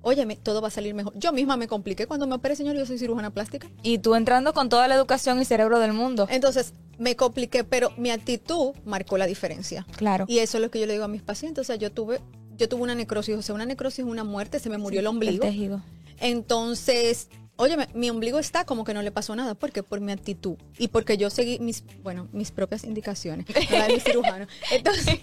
óyeme, 0.07 0.37
todo 0.37 0.63
va 0.63 0.69
a 0.69 0.71
salir 0.71 0.95
mejor. 0.95 1.13
Yo 1.17 1.33
misma 1.33 1.57
me 1.57 1.67
compliqué 1.67 2.07
cuando 2.07 2.29
me 2.29 2.37
operé, 2.37 2.55
señor, 2.55 2.77
yo 2.77 2.87
soy 2.87 2.97
cirujana 2.97 3.31
plástica. 3.31 3.69
Y 3.83 3.99
tú 3.99 4.15
entrando 4.15 4.55
con 4.55 4.69
toda 4.69 4.87
la 4.87 4.95
educación 4.95 5.41
y 5.43 5.45
cerebro 5.45 5.81
del 5.81 5.93
mundo. 5.93 6.29
Entonces, 6.31 6.75
me 6.97 7.17
compliqué, 7.17 7.65
pero 7.65 7.91
mi 7.97 8.11
actitud 8.11 8.73
marcó 8.85 9.19
la 9.19 9.27
diferencia. 9.27 9.85
Claro. 9.97 10.25
Y 10.29 10.39
eso 10.39 10.59
es 10.59 10.63
lo 10.63 10.71
que 10.71 10.79
yo 10.79 10.87
le 10.87 10.93
digo 10.93 11.05
a 11.05 11.09
mis 11.09 11.23
pacientes. 11.23 11.63
O 11.63 11.65
sea, 11.65 11.75
yo 11.75 11.91
tuve, 11.91 12.21
yo 12.57 12.69
tuve 12.69 12.83
una 12.83 12.95
necrosis, 12.95 13.35
o 13.35 13.43
sea, 13.43 13.57
una 13.57 13.67
necrosis 13.67 14.01
es 14.01 14.05
una 14.05 14.23
muerte, 14.23 14.61
se 14.61 14.71
me 14.71 14.79
murió 14.79 15.01
el 15.01 15.09
ombligo. 15.09 15.45
El 15.45 15.51
tejido. 15.51 15.83
Entonces, 16.21 17.29
óyeme, 17.57 17.89
mi 17.93 18.09
ombligo 18.09 18.39
está 18.39 18.65
como 18.65 18.85
que 18.85 18.95
no 18.95 19.03
le 19.03 19.11
pasó 19.11 19.35
nada. 19.35 19.57
¿Por 19.57 19.73
qué? 19.73 19.83
Por 19.83 20.01
mi 20.01 20.13
actitud. 20.13 20.55
Y 20.79 20.87
porque 20.87 21.17
yo 21.17 21.31
seguí 21.31 21.59
mis, 21.59 21.83
bueno, 22.05 22.29
mis 22.33 22.53
propias 22.53 22.85
indicaciones, 22.85 23.47
no 23.71 23.77
la 23.77 23.89
de 23.89 23.95
mi 23.95 24.01
cirujano. 24.01 24.47
Entonces, 24.71 25.19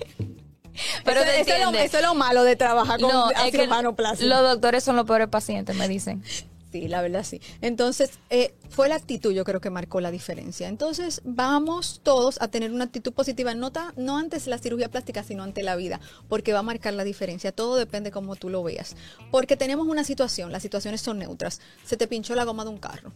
Pero 1.05 1.21
eso, 1.21 1.29
es 1.31 1.47
lo, 1.47 1.53
entiende. 1.53 1.83
eso 1.85 1.97
es 1.97 2.03
lo 2.03 2.15
malo 2.15 2.43
de 2.43 2.55
trabajar 2.55 2.99
con 2.99 3.11
No, 3.11 3.29
es 3.31 3.51
que 3.51 3.67
plástico. 3.95 4.29
los 4.29 4.41
doctores 4.41 4.83
son 4.83 4.95
los 4.95 5.05
peores 5.05 5.27
pacientes, 5.27 5.75
me 5.75 5.87
dicen. 5.87 6.23
Sí, 6.73 6.87
la 6.87 7.03
verdad 7.03 7.23
sí. 7.23 7.39
Entonces, 7.61 8.09
eh, 8.31 8.55
fue 8.71 8.89
la 8.89 8.95
actitud, 8.95 9.31
yo 9.31 9.43
creo 9.43 9.61
que 9.61 9.69
marcó 9.69 10.01
la 10.01 10.09
diferencia. 10.09 10.67
Entonces, 10.67 11.21
vamos 11.23 11.99
todos 12.01 12.41
a 12.41 12.47
tener 12.47 12.71
una 12.71 12.85
actitud 12.85 13.13
positiva, 13.13 13.53
no, 13.53 13.71
ta- 13.71 13.93
no 13.95 14.17
antes 14.17 14.47
la 14.47 14.57
cirugía 14.57 14.89
plástica, 14.89 15.21
sino 15.23 15.43
ante 15.43 15.61
la 15.61 15.75
vida, 15.75 15.99
porque 16.29 16.51
va 16.51 16.57
a 16.57 16.63
marcar 16.63 16.95
la 16.95 17.03
diferencia. 17.03 17.51
Todo 17.51 17.75
depende 17.75 18.09
cómo 18.09 18.35
tú 18.35 18.49
lo 18.49 18.63
veas. 18.63 18.95
Porque 19.29 19.55
tenemos 19.55 19.85
una 19.87 20.03
situación, 20.03 20.51
las 20.51 20.63
situaciones 20.63 20.99
son 21.01 21.19
neutras. 21.19 21.61
Se 21.85 21.95
te 21.95 22.07
pinchó 22.07 22.33
la 22.33 22.43
goma 22.43 22.63
de 22.63 22.71
un 22.71 22.79
carro. 22.79 23.11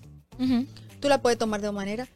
Tú 0.99 1.09
la 1.09 1.23
puedes 1.23 1.39
tomar 1.39 1.59
de 1.59 1.71
manera, 1.71 2.07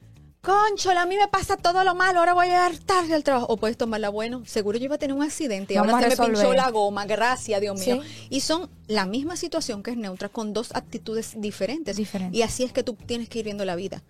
conchola, 0.41 1.03
a 1.03 1.05
mí 1.05 1.15
me 1.15 1.27
pasa 1.27 1.55
todo 1.57 1.83
lo 1.83 1.95
malo, 1.95 2.19
ahora 2.19 2.33
voy 2.33 2.47
a 2.47 2.49
llegar 2.49 2.77
tarde 2.79 3.13
al 3.13 3.23
trabajo. 3.23 3.47
O 3.49 3.57
puedes 3.57 3.77
tomarla, 3.77 4.09
bueno, 4.09 4.43
seguro 4.45 4.77
yo 4.77 4.85
iba 4.85 4.95
a 4.95 4.97
tener 4.97 5.15
un 5.15 5.23
accidente 5.23 5.73
y 5.73 5.77
Vamos 5.77 5.93
ahora 5.93 6.09
se 6.09 6.21
me 6.21 6.25
pinchó 6.27 6.41
resolver. 6.41 6.57
la 6.57 6.69
goma, 6.71 7.05
gracias, 7.05 7.61
Dios 7.61 7.79
mío. 7.79 8.01
Sí. 8.03 8.27
Y 8.29 8.39
son 8.41 8.69
la 8.87 9.05
misma 9.05 9.35
situación 9.35 9.83
que 9.83 9.91
es 9.91 9.97
neutra 9.97 10.29
con 10.29 10.53
dos 10.53 10.71
actitudes 10.73 11.33
diferentes. 11.37 11.95
Diferentes. 11.95 12.37
Y 12.37 12.41
así 12.41 12.63
es 12.63 12.73
que 12.73 12.83
tú 12.83 12.93
tienes 12.95 13.29
que 13.29 13.39
ir 13.39 13.45
viendo 13.45 13.65
la 13.65 13.75
vida. 13.75 14.03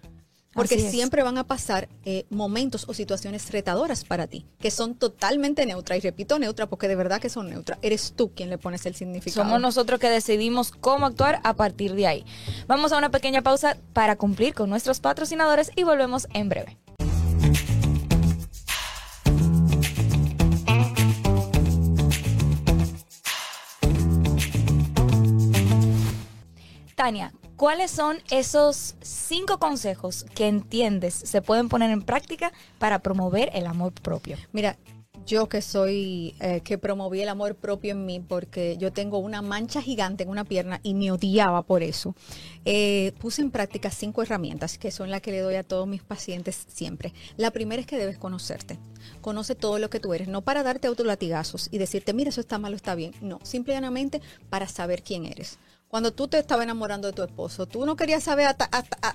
Porque 0.53 0.79
siempre 0.79 1.23
van 1.23 1.37
a 1.37 1.45
pasar 1.45 1.87
eh, 2.03 2.25
momentos 2.29 2.85
o 2.89 2.93
situaciones 2.93 3.49
retadoras 3.51 4.03
para 4.03 4.27
ti, 4.27 4.45
que 4.59 4.69
son 4.69 4.95
totalmente 4.95 5.65
neutras. 5.65 5.97
Y 5.97 6.01
repito 6.01 6.39
neutra 6.39 6.67
porque 6.67 6.89
de 6.89 6.95
verdad 6.95 7.21
que 7.21 7.29
son 7.29 7.49
neutras. 7.49 7.79
Eres 7.81 8.13
tú 8.15 8.31
quien 8.33 8.49
le 8.49 8.57
pones 8.57 8.85
el 8.85 8.95
significado. 8.95 9.43
Somos 9.43 9.61
nosotros 9.61 9.99
que 9.99 10.09
decidimos 10.09 10.71
cómo 10.71 11.05
actuar 11.05 11.39
a 11.43 11.53
partir 11.53 11.95
de 11.95 12.07
ahí. 12.07 12.25
Vamos 12.67 12.91
a 12.91 12.97
una 12.97 13.09
pequeña 13.09 13.41
pausa 13.41 13.77
para 13.93 14.17
cumplir 14.17 14.53
con 14.53 14.69
nuestros 14.69 14.99
patrocinadores 14.99 15.71
y 15.75 15.83
volvemos 15.83 16.27
en 16.33 16.49
breve. 16.49 16.77
Tania, 27.01 27.31
¿cuáles 27.61 27.91
son 27.91 28.17
esos 28.31 28.95
cinco 29.01 29.59
consejos 29.59 30.25
que 30.33 30.47
entiendes 30.47 31.13
se 31.13 31.43
pueden 31.43 31.69
poner 31.69 31.91
en 31.91 32.01
práctica 32.01 32.51
para 32.79 32.97
promover 33.03 33.51
el 33.53 33.67
amor 33.67 33.93
propio? 33.93 34.35
Mira, 34.51 34.79
yo 35.27 35.47
que 35.47 35.61
soy, 35.61 36.33
eh, 36.39 36.61
que 36.61 36.79
promoví 36.79 37.21
el 37.21 37.29
amor 37.29 37.53
propio 37.53 37.91
en 37.91 38.03
mí 38.07 38.19
porque 38.19 38.77
yo 38.77 38.91
tengo 38.91 39.19
una 39.19 39.43
mancha 39.43 39.79
gigante 39.79 40.23
en 40.23 40.29
una 40.29 40.43
pierna 40.43 40.79
y 40.81 40.95
me 40.95 41.11
odiaba 41.11 41.61
por 41.61 41.83
eso, 41.83 42.15
eh, 42.65 43.13
puse 43.19 43.43
en 43.43 43.51
práctica 43.51 43.91
cinco 43.91 44.23
herramientas 44.23 44.79
que 44.79 44.89
son 44.89 45.11
las 45.11 45.21
que 45.21 45.29
le 45.29 45.41
doy 45.41 45.53
a 45.53 45.61
todos 45.61 45.87
mis 45.87 46.01
pacientes 46.01 46.65
siempre. 46.67 47.13
La 47.37 47.51
primera 47.51 47.79
es 47.79 47.85
que 47.85 47.99
debes 47.99 48.17
conocerte. 48.17 48.79
Conoce 49.21 49.53
todo 49.53 49.77
lo 49.77 49.91
que 49.91 49.99
tú 49.99 50.15
eres, 50.15 50.27
no 50.27 50.41
para 50.41 50.63
darte 50.63 50.87
autolatigazos 50.87 51.69
y 51.71 51.77
decirte, 51.77 52.11
mira, 52.11 52.29
eso 52.29 52.41
está 52.41 52.57
mal 52.57 52.73
o 52.73 52.75
está 52.75 52.95
bien. 52.95 53.13
No, 53.21 53.37
simplemente 53.43 54.19
para 54.49 54.67
saber 54.67 55.03
quién 55.03 55.27
eres 55.27 55.59
cuando 55.91 56.13
tú 56.13 56.29
te 56.29 56.39
estabas 56.39 56.63
enamorando 56.63 57.09
de 57.09 57.13
tu 57.13 57.21
esposo, 57.21 57.65
tú 57.65 57.85
no 57.85 57.97
querías 57.97 58.23
saber 58.23 58.47
hasta, 58.47 58.63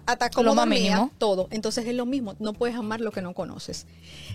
hasta, 0.05 0.29
cómo 0.29 0.55
dormía, 0.55 1.11
todo. 1.17 1.49
Entonces 1.51 1.87
es 1.87 1.95
lo 1.95 2.05
mismo, 2.05 2.37
no 2.39 2.53
puedes 2.53 2.77
amar 2.77 3.01
lo 3.01 3.13
que 3.13 3.23
no 3.23 3.33
conoces. 3.33 3.87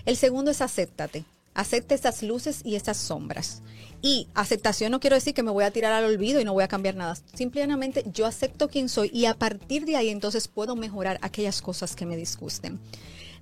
El 0.06 0.16
segundo 0.16 0.50
es 0.50 0.60
acéptate. 0.60 1.24
Acepte 1.54 1.94
estas 1.94 2.24
luces 2.24 2.62
y 2.64 2.74
estas 2.74 2.96
sombras. 2.96 3.62
Y 4.00 4.26
aceptación 4.34 4.90
no 4.90 4.98
quiero 4.98 5.14
decir 5.14 5.34
que 5.34 5.44
me 5.44 5.52
voy 5.52 5.62
a 5.62 5.70
tirar 5.70 5.92
al 5.92 6.04
olvido 6.04 6.40
y 6.40 6.44
no 6.44 6.52
voy 6.52 6.64
a 6.64 6.68
cambiar 6.68 6.96
nada. 6.96 7.16
Simplemente 7.32 8.02
yo 8.12 8.26
acepto 8.26 8.68
quién 8.68 8.88
soy 8.88 9.08
y 9.14 9.26
a 9.26 9.34
partir 9.34 9.84
de 9.84 9.94
ahí 9.94 10.08
entonces 10.08 10.48
puedo 10.48 10.74
mejorar 10.74 11.20
aquellas 11.22 11.62
cosas 11.62 11.94
que 11.94 12.06
me 12.06 12.16
disgusten. 12.16 12.80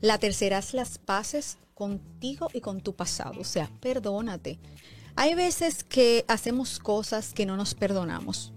La 0.03 0.19
tercera 0.19 0.59
es 0.59 0.75
las 0.75 0.99
paces 0.99 1.57
contigo 1.73 2.51
y 2.53 2.61
con 2.61 2.83
tu 2.83 2.95
pasado. 2.95 3.41
O 3.41 3.45
sea, 3.45 3.71
perdónate. 3.81 4.59
Hay 5.17 5.35
veces 5.35 5.85
que 5.85 6.27
hacemos 6.29 6.79
cosas 6.81 7.33
que 7.33 7.47
no 7.47 7.57
nos 7.57 7.75
perdonamos. 7.75 8.53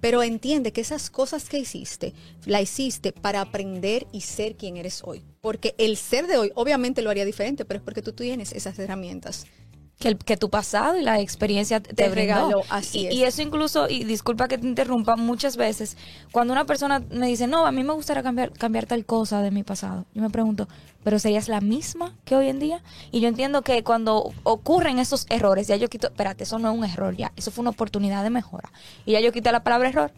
Pero 0.00 0.22
entiende 0.22 0.72
que 0.72 0.80
esas 0.80 1.10
cosas 1.10 1.48
que 1.48 1.58
hiciste, 1.58 2.14
la 2.46 2.62
hiciste 2.62 3.12
para 3.12 3.40
aprender 3.40 4.06
y 4.12 4.20
ser 4.22 4.56
quien 4.56 4.76
eres 4.76 5.02
hoy. 5.04 5.24
Porque 5.40 5.74
el 5.78 5.96
ser 5.96 6.26
de 6.26 6.36
hoy 6.36 6.52
obviamente 6.54 7.02
lo 7.02 7.10
haría 7.10 7.24
diferente, 7.24 7.64
pero 7.64 7.78
es 7.78 7.84
porque 7.84 8.02
tú 8.02 8.12
tienes 8.12 8.52
esas 8.52 8.78
herramientas 8.78 9.46
que, 9.98 10.16
que 10.16 10.36
tu 10.36 10.48
pasado 10.48 10.96
y 10.96 11.02
la 11.02 11.20
experiencia 11.20 11.80
te, 11.80 11.92
te 11.92 12.08
regaló. 12.08 12.62
Así 12.68 13.00
y, 13.00 13.06
es. 13.06 13.14
y 13.14 13.24
eso 13.24 13.42
incluso, 13.42 13.88
y 13.88 14.04
disculpa 14.04 14.46
que 14.46 14.56
te 14.56 14.66
interrumpa, 14.66 15.16
muchas 15.16 15.56
veces, 15.56 15.96
cuando 16.30 16.52
una 16.52 16.64
persona 16.66 17.02
me 17.10 17.26
dice, 17.26 17.46
no, 17.46 17.66
a 17.66 17.72
mí 17.72 17.82
me 17.82 17.92
gustaría 17.92 18.22
cambiar, 18.22 18.52
cambiar 18.52 18.86
tal 18.86 19.04
cosa 19.04 19.42
de 19.42 19.50
mi 19.50 19.64
pasado, 19.64 20.06
yo 20.14 20.22
me 20.22 20.30
pregunto, 20.30 20.68
¿pero 21.02 21.18
serías 21.18 21.48
la 21.48 21.60
misma 21.60 22.14
que 22.24 22.36
hoy 22.36 22.48
en 22.48 22.60
día? 22.60 22.82
Y 23.10 23.20
yo 23.20 23.28
entiendo 23.28 23.62
que 23.62 23.82
cuando 23.82 24.32
ocurren 24.44 24.98
esos 24.98 25.26
errores, 25.30 25.66
ya 25.66 25.76
yo 25.76 25.88
quito, 25.88 26.08
espérate, 26.08 26.44
eso 26.44 26.58
no 26.58 26.70
es 26.70 26.78
un 26.78 26.84
error 26.84 27.16
ya, 27.16 27.32
eso 27.36 27.50
fue 27.50 27.62
una 27.62 27.70
oportunidad 27.70 28.22
de 28.22 28.30
mejora. 28.30 28.70
Y 29.04 29.12
ya 29.12 29.20
yo 29.20 29.32
quité 29.32 29.50
la 29.50 29.64
palabra 29.64 29.88
error. 29.88 30.12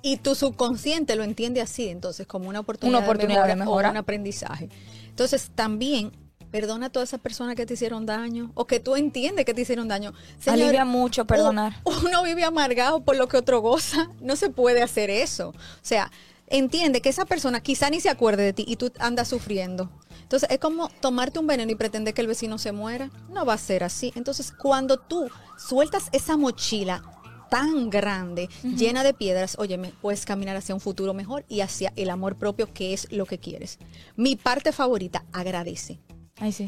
Y 0.00 0.16
tu 0.18 0.34
subconsciente 0.34 1.16
lo 1.16 1.24
entiende 1.24 1.60
así, 1.60 1.88
entonces, 1.88 2.26
como 2.26 2.48
una 2.48 2.60
oportunidad, 2.60 2.98
una 2.98 3.06
oportunidad 3.06 3.46
de, 3.46 3.56
mejora, 3.56 3.88
o 3.88 3.90
un 3.90 3.96
aprendizaje. 3.96 4.68
Entonces, 5.08 5.50
también 5.54 6.12
Perdona 6.50 6.86
a 6.86 6.90
todas 6.90 7.10
esas 7.10 7.20
personas 7.20 7.56
que 7.56 7.66
te 7.66 7.74
hicieron 7.74 8.06
daño 8.06 8.50
o 8.54 8.66
que 8.66 8.80
tú 8.80 8.96
entiendes 8.96 9.44
que 9.44 9.54
te 9.54 9.62
hicieron 9.62 9.88
daño. 9.88 10.14
Alivia 10.46 10.84
mucho 10.84 11.26
perdonar. 11.26 11.80
Uno 11.84 12.22
vive 12.22 12.44
amargado 12.44 13.00
por 13.00 13.16
lo 13.16 13.28
que 13.28 13.36
otro 13.36 13.60
goza. 13.60 14.10
No 14.20 14.36
se 14.36 14.50
puede 14.50 14.82
hacer 14.82 15.10
eso. 15.10 15.50
O 15.50 15.54
sea, 15.82 16.10
entiende 16.46 17.00
que 17.00 17.10
esa 17.10 17.24
persona 17.24 17.60
quizá 17.60 17.90
ni 17.90 18.00
se 18.00 18.08
acuerde 18.08 18.42
de 18.42 18.52
ti 18.52 18.64
y 18.66 18.76
tú 18.76 18.92
andas 18.98 19.28
sufriendo. 19.28 19.90
Entonces 20.22 20.50
es 20.50 20.58
como 20.58 20.88
tomarte 21.00 21.38
un 21.38 21.46
veneno 21.46 21.72
y 21.72 21.74
pretender 21.74 22.14
que 22.14 22.20
el 22.20 22.26
vecino 22.26 22.58
se 22.58 22.72
muera. 22.72 23.10
No 23.30 23.44
va 23.44 23.54
a 23.54 23.58
ser 23.58 23.84
así. 23.84 24.12
Entonces 24.14 24.52
cuando 24.52 24.98
tú 24.98 25.30
sueltas 25.56 26.08
esa 26.12 26.36
mochila 26.36 27.02
tan 27.48 27.88
grande, 27.88 28.48
llena 28.62 29.02
de 29.02 29.14
piedras, 29.14 29.56
óyeme, 29.58 29.92
puedes 30.02 30.26
caminar 30.26 30.56
hacia 30.56 30.74
un 30.74 30.82
futuro 30.82 31.14
mejor 31.14 31.44
y 31.48 31.60
hacia 31.62 31.92
el 31.96 32.10
amor 32.10 32.36
propio 32.36 32.72
que 32.72 32.92
es 32.92 33.10
lo 33.10 33.26
que 33.26 33.38
quieres. 33.38 33.78
Mi 34.16 34.36
parte 34.36 34.72
favorita, 34.72 35.24
agradece. 35.32 35.98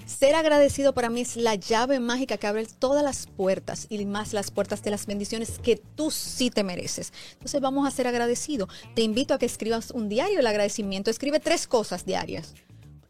Ser 0.07 0.35
agradecido 0.35 0.95
para 0.95 1.11
mí 1.11 1.21
es 1.21 1.37
la 1.37 1.55
llave 1.55 2.01
mágica 2.01 2.37
que 2.37 2.47
abre 2.47 2.67
todas 2.67 3.05
las 3.05 3.27
puertas 3.27 3.87
y 3.89 4.05
más 4.05 4.33
las 4.33 4.51
puertas 4.51 4.83
de 4.83 4.91
las 4.91 5.07
bendiciones 5.07 5.59
que 5.61 5.77
tú 5.77 6.11
sí 6.11 6.51
te 6.51 6.65
mereces. 6.65 7.13
Entonces 7.35 7.61
vamos 7.61 7.87
a 7.87 7.91
ser 7.91 8.07
agradecidos. 8.07 8.69
Te 8.95 9.03
invito 9.03 9.35
a 9.35 9.39
que 9.39 9.47
escribas 9.47 9.91
un 9.93 10.09
diario 10.09 10.39
del 10.39 10.47
agradecimiento. 10.47 11.11
Escribe 11.11 11.39
tres 11.41 11.67
cosas 11.67 12.05
diarias. 12.05 12.55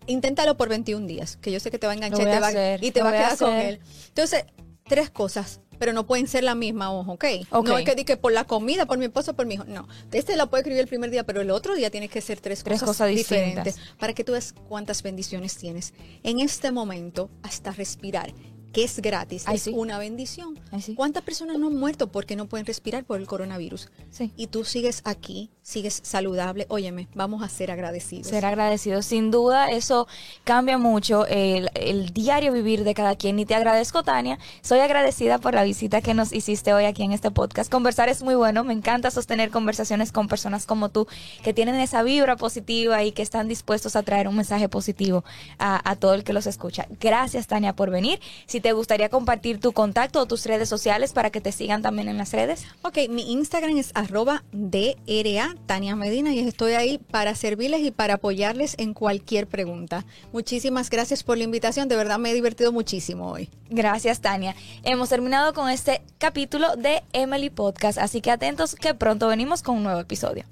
Inténtalo 0.06 0.56
por 0.56 0.68
21 0.68 1.06
días, 1.06 1.36
que 1.36 1.52
yo 1.52 1.60
sé 1.60 1.70
que 1.70 1.78
te 1.78 1.86
va 1.86 1.92
a 1.92 1.96
enganchar 1.96 2.20
y 2.20 2.90
te 2.90 3.02
va, 3.02 3.08
a 3.10 3.12
quedar 3.12 3.38
con 3.38 3.54
él. 3.54 3.80
Entonces, 4.08 4.44
tres 4.84 5.10
cosas 5.10 5.60
pero 5.80 5.94
no 5.94 6.06
pueden 6.06 6.28
ser 6.28 6.44
la 6.44 6.54
misma, 6.54 6.92
ojo, 6.92 7.12
¿ok? 7.12 7.24
No 7.64 7.78
es 7.78 7.86
que 7.86 7.94
di 7.94 8.04
que 8.04 8.18
por 8.18 8.32
la 8.32 8.44
comida, 8.44 8.84
por 8.84 8.98
mi 8.98 9.06
esposo, 9.06 9.34
por 9.34 9.46
mi 9.46 9.54
hijo. 9.54 9.64
No. 9.64 9.88
Este 10.12 10.36
lo 10.36 10.50
puede 10.50 10.60
escribir 10.60 10.82
el 10.82 10.88
primer 10.88 11.10
día, 11.10 11.24
pero 11.24 11.40
el 11.40 11.50
otro 11.50 11.74
día 11.74 11.90
tiene 11.90 12.10
que 12.10 12.20
ser 12.20 12.38
tres, 12.38 12.62
cosas, 12.62 13.08
diferentes 13.08 13.78
para 13.98 14.12
que 14.12 14.22
tú 14.22 14.32
veas 14.32 14.54
cuántas 14.68 15.02
bendiciones 15.02 15.56
tienes. 15.56 15.94
En 16.22 16.38
este 16.38 16.70
momento, 16.70 17.30
hasta 17.42 17.70
respirar 17.72 18.34
que 18.74 18.84
es 18.84 19.00
gratis, 19.00 19.46
es 19.50 19.68
una 19.68 19.98
bendición. 19.98 20.60
¿Cuántas 20.96 21.22
personas 21.22 21.58
no 21.58 21.68
han 21.68 21.76
muerto 21.76 22.12
porque 22.12 22.36
no 22.36 22.46
pueden 22.46 22.66
respirar 22.66 23.04
por 23.04 23.18
el 23.18 23.26
coronavirus? 23.26 23.88
Y 24.36 24.48
tú 24.48 24.64
sigues 24.64 25.00
aquí, 25.04 25.50
sigues 25.70 26.00
saludable. 26.02 26.66
Óyeme, 26.68 27.08
vamos 27.14 27.42
a 27.42 27.48
ser 27.48 27.70
agradecidos. 27.70 28.26
Ser 28.26 28.44
agradecidos, 28.44 29.06
sin 29.06 29.30
duda, 29.30 29.70
eso 29.70 30.06
cambia 30.44 30.78
mucho 30.78 31.26
el, 31.26 31.70
el, 31.74 32.10
diario 32.10 32.52
vivir 32.52 32.84
de 32.84 32.94
cada 32.94 33.16
quien. 33.16 33.38
Y 33.38 33.46
te 33.46 33.54
agradezco, 33.54 34.02
Tania. 34.02 34.38
Soy 34.62 34.80
agradecida 34.80 35.38
por 35.38 35.54
la 35.54 35.62
visita 35.62 36.00
que 36.02 36.14
nos 36.14 36.32
hiciste 36.32 36.74
hoy 36.74 36.84
aquí 36.84 37.02
en 37.02 37.12
este 37.12 37.30
podcast. 37.30 37.70
Conversar 37.70 38.08
es 38.08 38.22
muy 38.22 38.34
bueno. 38.34 38.64
Me 38.64 38.72
encanta 38.72 39.10
sostener 39.10 39.50
conversaciones 39.50 40.12
con 40.12 40.28
personas 40.28 40.66
como 40.66 40.88
tú 40.88 41.06
que 41.42 41.54
tienen 41.54 41.76
esa 41.76 42.02
vibra 42.02 42.36
positiva 42.36 43.02
y 43.04 43.12
que 43.12 43.22
están 43.22 43.48
dispuestos 43.48 43.96
a 43.96 44.02
traer 44.02 44.28
un 44.28 44.36
mensaje 44.36 44.68
positivo 44.68 45.24
a, 45.58 45.88
a 45.88 45.96
todo 45.96 46.14
el 46.14 46.24
que 46.24 46.32
los 46.32 46.46
escucha. 46.46 46.86
Gracias, 47.00 47.46
Tania, 47.46 47.74
por 47.74 47.90
venir. 47.90 48.20
Si 48.46 48.60
te 48.60 48.72
gustaría 48.72 49.08
compartir 49.08 49.60
tu 49.60 49.72
contacto 49.72 50.20
o 50.20 50.26
tus 50.26 50.44
redes 50.46 50.68
sociales 50.68 51.12
para 51.12 51.30
que 51.30 51.40
te 51.40 51.52
sigan 51.52 51.82
también 51.82 52.08
en 52.08 52.18
las 52.18 52.32
redes. 52.32 52.66
Ok, 52.82 52.98
mi 53.08 53.32
Instagram 53.32 53.76
es 53.76 53.92
arroba 53.94 54.42
DRA 54.52 55.54
Tania 55.66 55.96
Medina 55.96 56.32
y 56.32 56.40
estoy 56.40 56.72
ahí 56.72 56.98
para 56.98 57.34
servirles 57.34 57.82
y 57.82 57.90
para 57.90 58.14
apoyarles 58.14 58.74
en 58.78 58.94
cualquier 58.94 59.46
pregunta. 59.46 60.04
Muchísimas 60.32 60.90
gracias 60.90 61.22
por 61.22 61.38
la 61.38 61.44
invitación, 61.44 61.88
de 61.88 61.96
verdad 61.96 62.18
me 62.18 62.30
he 62.30 62.34
divertido 62.34 62.72
muchísimo 62.72 63.30
hoy. 63.30 63.48
Gracias 63.68 64.20
Tania. 64.20 64.54
Hemos 64.82 65.08
terminado 65.08 65.54
con 65.54 65.70
este 65.70 66.02
capítulo 66.18 66.76
de 66.76 67.02
Emily 67.12 67.50
Podcast, 67.50 67.98
así 67.98 68.20
que 68.20 68.30
atentos 68.30 68.74
que 68.74 68.94
pronto 68.94 69.28
venimos 69.28 69.62
con 69.62 69.76
un 69.76 69.84
nuevo 69.84 70.00
episodio. 70.00 70.44